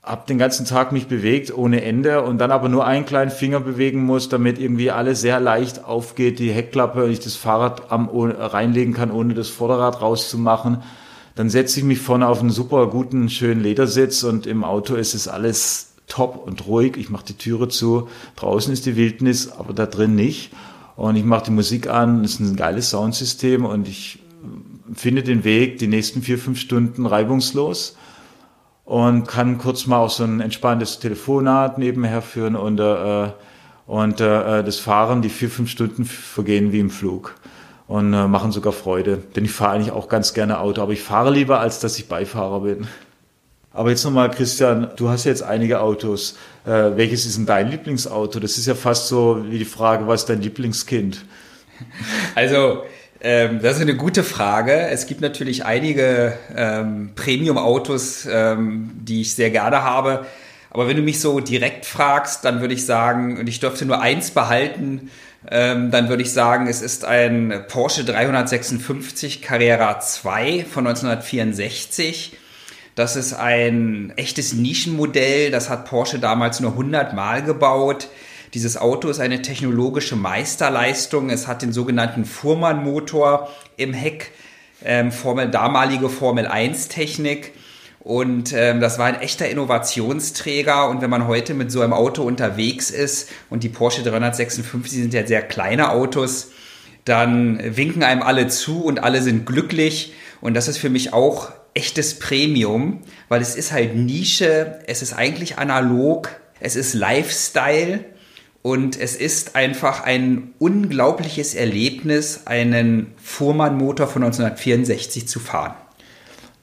hab 0.02 0.28
den 0.28 0.38
ganzen 0.38 0.66
Tag 0.66 0.94
mich 0.94 1.08
bewegt 1.08 1.54
ohne 1.54 1.84
Ende 1.84 2.22
und 2.22 2.38
dann 2.38 2.52
aber 2.52 2.70
nur 2.70 2.86
einen 2.86 3.06
kleinen 3.06 3.32
Finger 3.32 3.60
bewegen 3.60 4.06
muss, 4.06 4.30
damit 4.30 4.60
irgendwie 4.60 4.92
alles 4.92 5.20
sehr 5.20 5.42
leicht 5.42 5.84
aufgeht, 5.84 6.40
die 6.40 6.54
Heckklappe 6.54 7.04
und 7.04 7.12
ich 7.12 7.20
das 7.20 7.36
Fahrrad 7.36 7.92
am, 7.92 8.08
reinlegen 8.08 8.94
kann, 8.94 9.12
ohne 9.12 9.34
das 9.34 9.50
Vorderrad 9.50 10.02
rauszumachen 10.02 10.84
dann 11.36 11.50
setze 11.50 11.80
ich 11.80 11.86
mich 11.86 12.00
vorne 12.00 12.28
auf 12.28 12.40
einen 12.40 12.50
super 12.50 12.88
guten, 12.88 13.30
schönen 13.30 13.62
Ledersitz 13.62 14.24
und 14.24 14.48
im 14.48 14.64
Auto 14.64 14.96
ist 14.96 15.14
es 15.14 15.28
alles 15.28 15.94
top 16.08 16.48
und 16.48 16.66
ruhig. 16.66 16.96
Ich 16.98 17.10
mache 17.10 17.26
die 17.26 17.38
Türe 17.38 17.68
zu. 17.68 18.08
Draußen 18.38 18.72
ist 18.72 18.86
die 18.86 18.96
Wildnis, 18.96 19.52
aber 19.52 19.74
da 19.74 19.86
drin 19.86 20.16
nicht. 20.16 20.52
Und 20.96 21.18
ich 21.18 21.26
mache 21.26 21.46
die 21.46 21.52
Musik 21.52 21.88
an. 21.90 22.24
Es 22.24 22.34
ist 22.34 22.40
ein 22.40 22.56
geiles 22.56 22.90
Soundsystem 22.90 23.66
und 23.66 23.88
ich 23.90 24.20
finde 24.94 25.24
den 25.24 25.44
Weg 25.44 25.78
die 25.80 25.88
nächsten 25.88 26.22
vier, 26.22 26.38
fünf 26.38 26.58
Stunden 26.60 27.06
reibungslos 27.06 27.98
und 28.86 29.28
kann 29.28 29.58
kurz 29.58 29.88
mal 29.88 29.98
auch 29.98 30.12
so 30.12 30.24
ein 30.24 30.40
entspanntes 30.40 31.00
Telefonat 31.00 31.78
nebenher 31.78 32.22
führen 32.22 32.56
und, 32.56 32.80
äh, 32.80 33.32
und 33.88 34.22
äh, 34.22 34.64
das 34.64 34.80
Fahren, 34.80 35.22
die 35.22 35.30
vier, 35.30 35.50
fünf 35.50 35.70
Stunden 35.70 36.06
vergehen 36.06 36.72
wie 36.72 36.80
im 36.80 36.92
Flug 36.92 37.36
und 37.88 38.14
äh, 38.14 38.28
machen 38.28 38.52
sogar 38.52 38.74
Freude. 38.74 39.22
Denn 39.36 39.46
ich 39.46 39.52
fahre 39.52 39.74
eigentlich 39.74 39.92
auch 39.92 40.10
ganz 40.10 40.34
gerne 40.34 40.60
Auto, 40.60 40.82
aber 40.82 40.94
ich 40.94 41.02
fahre 41.02 41.32
lieber, 41.32 41.60
als 41.60 41.80
dass 41.80 41.98
ich 41.98 42.08
Beifahrer 42.08 42.62
bin. 42.62 42.88
Aber 43.76 43.90
jetzt 43.90 44.06
nochmal, 44.06 44.32
Christian, 44.32 44.92
du 44.96 45.10
hast 45.10 45.26
jetzt 45.26 45.44
einige 45.44 45.82
Autos. 45.82 46.38
Äh, 46.66 46.96
welches 46.96 47.26
ist 47.26 47.38
denn 47.38 47.46
dein 47.46 47.70
Lieblingsauto? 47.70 48.40
Das 48.40 48.58
ist 48.58 48.68
ja 48.68 48.76
fast 48.76 49.10
so 49.10 49.46
wie 49.50 49.60
die 49.60 49.66
Frage, 49.66 50.08
was 50.08 50.22
ist 50.22 50.30
dein 50.30 50.42
Lieblingskind? 50.42 51.26
Also, 52.36 52.84
ähm, 53.20 53.60
das 53.62 53.76
ist 53.76 53.82
eine 53.82 53.98
gute 53.98 54.24
Frage. 54.24 54.88
Es 54.88 55.08
gibt 55.08 55.20
natürlich 55.20 55.66
einige 55.66 56.38
ähm, 56.56 57.12
Premium-Autos, 57.16 58.26
ähm, 58.32 58.92
die 58.96 59.22
ich 59.22 59.36
sehr 59.36 59.50
gerne 59.50 59.84
habe. 59.84 60.26
Aber 60.76 60.90
wenn 60.90 60.98
du 60.98 61.04
mich 61.04 61.22
so 61.22 61.40
direkt 61.40 61.86
fragst, 61.86 62.44
dann 62.44 62.60
würde 62.60 62.74
ich 62.74 62.86
sagen, 62.86 63.40
und 63.40 63.48
ich 63.48 63.62
dürfte 63.62 63.86
nur 63.86 64.02
eins 64.02 64.32
behalten, 64.32 65.10
ähm, 65.50 65.90
dann 65.90 66.10
würde 66.10 66.22
ich 66.22 66.34
sagen, 66.34 66.68
es 66.68 66.82
ist 66.82 67.06
ein 67.06 67.64
Porsche 67.70 68.04
356 68.04 69.42
Carrera 69.42 70.02
2 70.02 70.66
von 70.70 70.86
1964. 70.86 72.36
Das 72.94 73.16
ist 73.16 73.32
ein 73.32 74.12
echtes 74.18 74.52
Nischenmodell. 74.52 75.50
Das 75.50 75.70
hat 75.70 75.86
Porsche 75.86 76.20
damals 76.20 76.60
nur 76.60 76.72
100 76.72 77.14
Mal 77.14 77.42
gebaut. 77.42 78.10
Dieses 78.54 78.76
Auto 78.76 79.08
ist 79.08 79.22
eine 79.22 79.42
technologische 79.42 80.18
Meisterleistung. 80.18 81.30
Es 81.30 81.48
hat 81.48 81.62
den 81.62 81.72
sogenannten 81.72 82.26
Fuhrmann-Motor 82.26 83.50
im 83.78 83.94
Heck, 83.94 84.34
ähm, 84.84 85.14
Formel, 85.14 85.50
damalige 85.50 86.10
Formel 86.10 86.46
1 86.48 86.90
Technik. 86.90 87.54
Und 88.06 88.54
ähm, 88.54 88.82
das 88.82 89.00
war 89.00 89.08
ein 89.08 89.20
echter 89.20 89.50
Innovationsträger. 89.50 90.90
Und 90.90 91.02
wenn 91.02 91.10
man 91.10 91.26
heute 91.26 91.56
mit 91.56 91.72
so 91.72 91.82
einem 91.82 91.92
Auto 91.92 92.22
unterwegs 92.22 92.92
ist, 92.92 93.30
und 93.50 93.64
die 93.64 93.70
Porsche 93.70 94.04
356 94.04 95.02
sind 95.02 95.14
ja 95.16 95.26
sehr 95.26 95.42
kleine 95.42 95.90
Autos, 95.90 96.52
dann 97.04 97.60
winken 97.76 98.04
einem 98.04 98.22
alle 98.22 98.48
zu 98.48 98.84
und 98.84 99.04
alle 99.04 99.24
sind 99.24 99.48
glücklich. 99.48 100.14
Und 100.40 100.54
das 100.54 100.68
ist 100.68 100.78
für 100.78 100.92
mich 100.92 101.14
auch 101.14 101.52
echtes 101.74 102.20
Premium, 102.20 103.02
weil 103.28 103.42
es 103.42 103.56
ist 103.56 103.72
halt 103.72 103.96
Nische, 103.96 104.82
es 104.86 105.02
ist 105.02 105.14
eigentlich 105.14 105.58
analog, 105.58 106.30
es 106.60 106.76
ist 106.76 106.94
Lifestyle 106.94 108.06
und 108.62 109.00
es 109.00 109.16
ist 109.16 109.56
einfach 109.56 110.04
ein 110.04 110.54
unglaubliches 110.60 111.56
Erlebnis, 111.56 112.42
einen 112.46 113.16
Fuhrmann-Motor 113.18 114.06
von 114.06 114.24
1964 114.24 115.28
zu 115.28 115.40
fahren. 115.40 115.74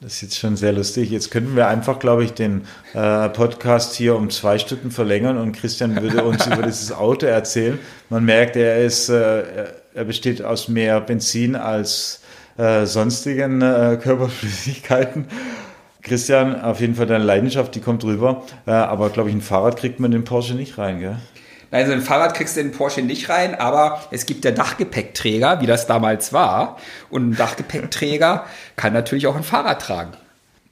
Das 0.03 0.15
ist 0.15 0.21
jetzt 0.21 0.37
schon 0.37 0.57
sehr 0.57 0.73
lustig. 0.73 1.11
Jetzt 1.11 1.31
könnten 1.31 1.55
wir 1.55 1.69
einfach, 1.69 1.97
glaube 1.97 2.25
ich, 2.25 2.33
den 2.33 2.63
äh, 2.93 3.29
Podcast 3.29 3.95
hier 3.95 4.17
um 4.17 4.29
zwei 4.29 4.59
Stunden 4.59 4.91
verlängern 4.91 5.37
und 5.37 5.53
Christian 5.53 6.01
würde 6.01 6.25
uns 6.25 6.45
über 6.45 6.61
dieses 6.61 6.91
Auto 6.91 7.25
erzählen. 7.25 7.79
Man 8.09 8.25
merkt, 8.25 8.57
er 8.57 8.83
ist, 8.83 9.07
äh, 9.07 9.43
er 9.93 10.03
besteht 10.03 10.41
aus 10.41 10.67
mehr 10.67 10.99
Benzin 10.99 11.55
als 11.55 12.21
äh, 12.57 12.85
sonstigen 12.85 13.61
äh, 13.61 13.97
Körperflüssigkeiten. 14.01 15.27
Christian, 16.01 16.59
auf 16.59 16.81
jeden 16.81 16.95
Fall 16.95 17.05
deine 17.05 17.23
Leidenschaft, 17.23 17.73
die 17.73 17.79
kommt 17.79 18.03
rüber. 18.03 18.43
Äh, 18.65 18.71
aber 18.71 19.09
glaube 19.09 19.29
ich, 19.29 19.35
ein 19.35 19.41
Fahrrad 19.41 19.77
kriegt 19.77 20.01
man 20.01 20.11
den 20.11 20.25
Porsche 20.25 20.55
nicht 20.55 20.77
rein, 20.77 20.99
gell? 20.99 21.15
Nein, 21.73 21.87
so 21.87 21.93
ein 21.93 22.01
Fahrrad 22.03 22.35
kriegst 22.35 22.55
du 22.55 22.61
in 22.61 22.67
den 22.67 22.77
Porsche 22.77 23.01
nicht 23.01 23.29
rein, 23.29 23.55
aber 23.55 24.03
es 24.11 24.27
gibt 24.27 24.43
der 24.43 24.51
Dachgepäckträger, 24.51 25.59
wie 25.59 25.65
das 25.65 25.87
damals 25.87 26.31
war. 26.31 26.77
Und 27.09 27.31
ein 27.31 27.35
Dachgepäckträger 27.35 28.45
kann 28.75 28.93
natürlich 28.93 29.25
auch 29.25 29.35
ein 29.35 29.41
Fahrrad 29.41 29.81
tragen. 29.81 30.11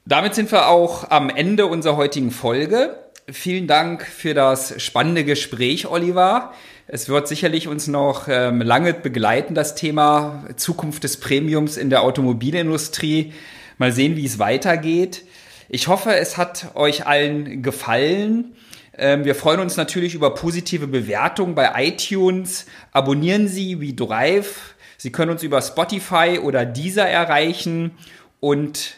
Damit 0.06 0.36
sind 0.36 0.52
wir 0.52 0.68
auch 0.68 1.10
am 1.10 1.32
Ende 1.32 1.66
unserer 1.66 1.96
heutigen 1.96 2.30
Folge. 2.30 3.00
Vielen 3.28 3.66
Dank 3.66 4.06
für 4.06 4.36
das 4.36 4.80
spannende 4.80 5.24
Gespräch, 5.24 5.88
Oliver. 5.88 6.54
Es 6.86 7.10
wird 7.10 7.28
sicherlich 7.28 7.68
uns 7.68 7.88
noch 7.88 8.28
ähm, 8.28 8.62
lange 8.62 8.94
begleiten, 8.94 9.56
das 9.56 9.74
Thema 9.74 10.46
Zukunft 10.56 11.04
des 11.04 11.20
Premiums 11.20 11.78
in 11.78 11.90
der 11.90 12.04
Automobilindustrie. 12.04 13.34
Mal 13.80 13.92
sehen, 13.92 14.18
wie 14.18 14.26
es 14.28 14.38
weitergeht. 14.38 15.24
Ich 15.68 15.88
hoffe, 15.88 16.14
es 16.16 16.38
hat 16.38 16.76
euch 16.76 17.08
allen 17.08 17.64
gefallen. 17.64 18.54
Ähm, 19.02 19.26
wir 19.26 19.34
freuen 19.34 19.60
uns 19.60 19.78
natürlich 19.78 20.14
über 20.14 20.36
positive 20.36 20.86
Bewertungen 20.86 21.56
bei 21.56 21.72
iTunes. 21.76 22.68
Abonnieren 22.92 23.48
Sie 23.48 23.82
wie 23.82 23.96
Drive, 23.96 24.76
Sie 24.98 25.12
können 25.12 25.32
uns 25.32 25.42
über 25.42 25.60
Spotify 25.64 26.40
oder 26.42 26.64
Deezer 26.64 27.10
erreichen 27.10 27.98
und 28.40 28.98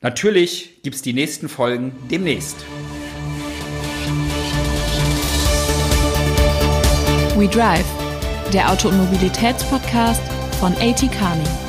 natürlich 0.00 0.82
gibt 0.82 0.96
es 0.96 1.02
die 1.02 1.12
nächsten 1.12 1.50
Folgen 1.50 1.92
demnächst. 2.10 2.56
We 7.36 7.46
Drive, 7.46 7.84
der 8.54 8.70
Auto- 8.72 8.88
und 8.88 8.96
Mobilitätspodcast 8.96 10.22
von 10.58 10.72
AT 10.76 11.00
Kearney. 11.12 11.63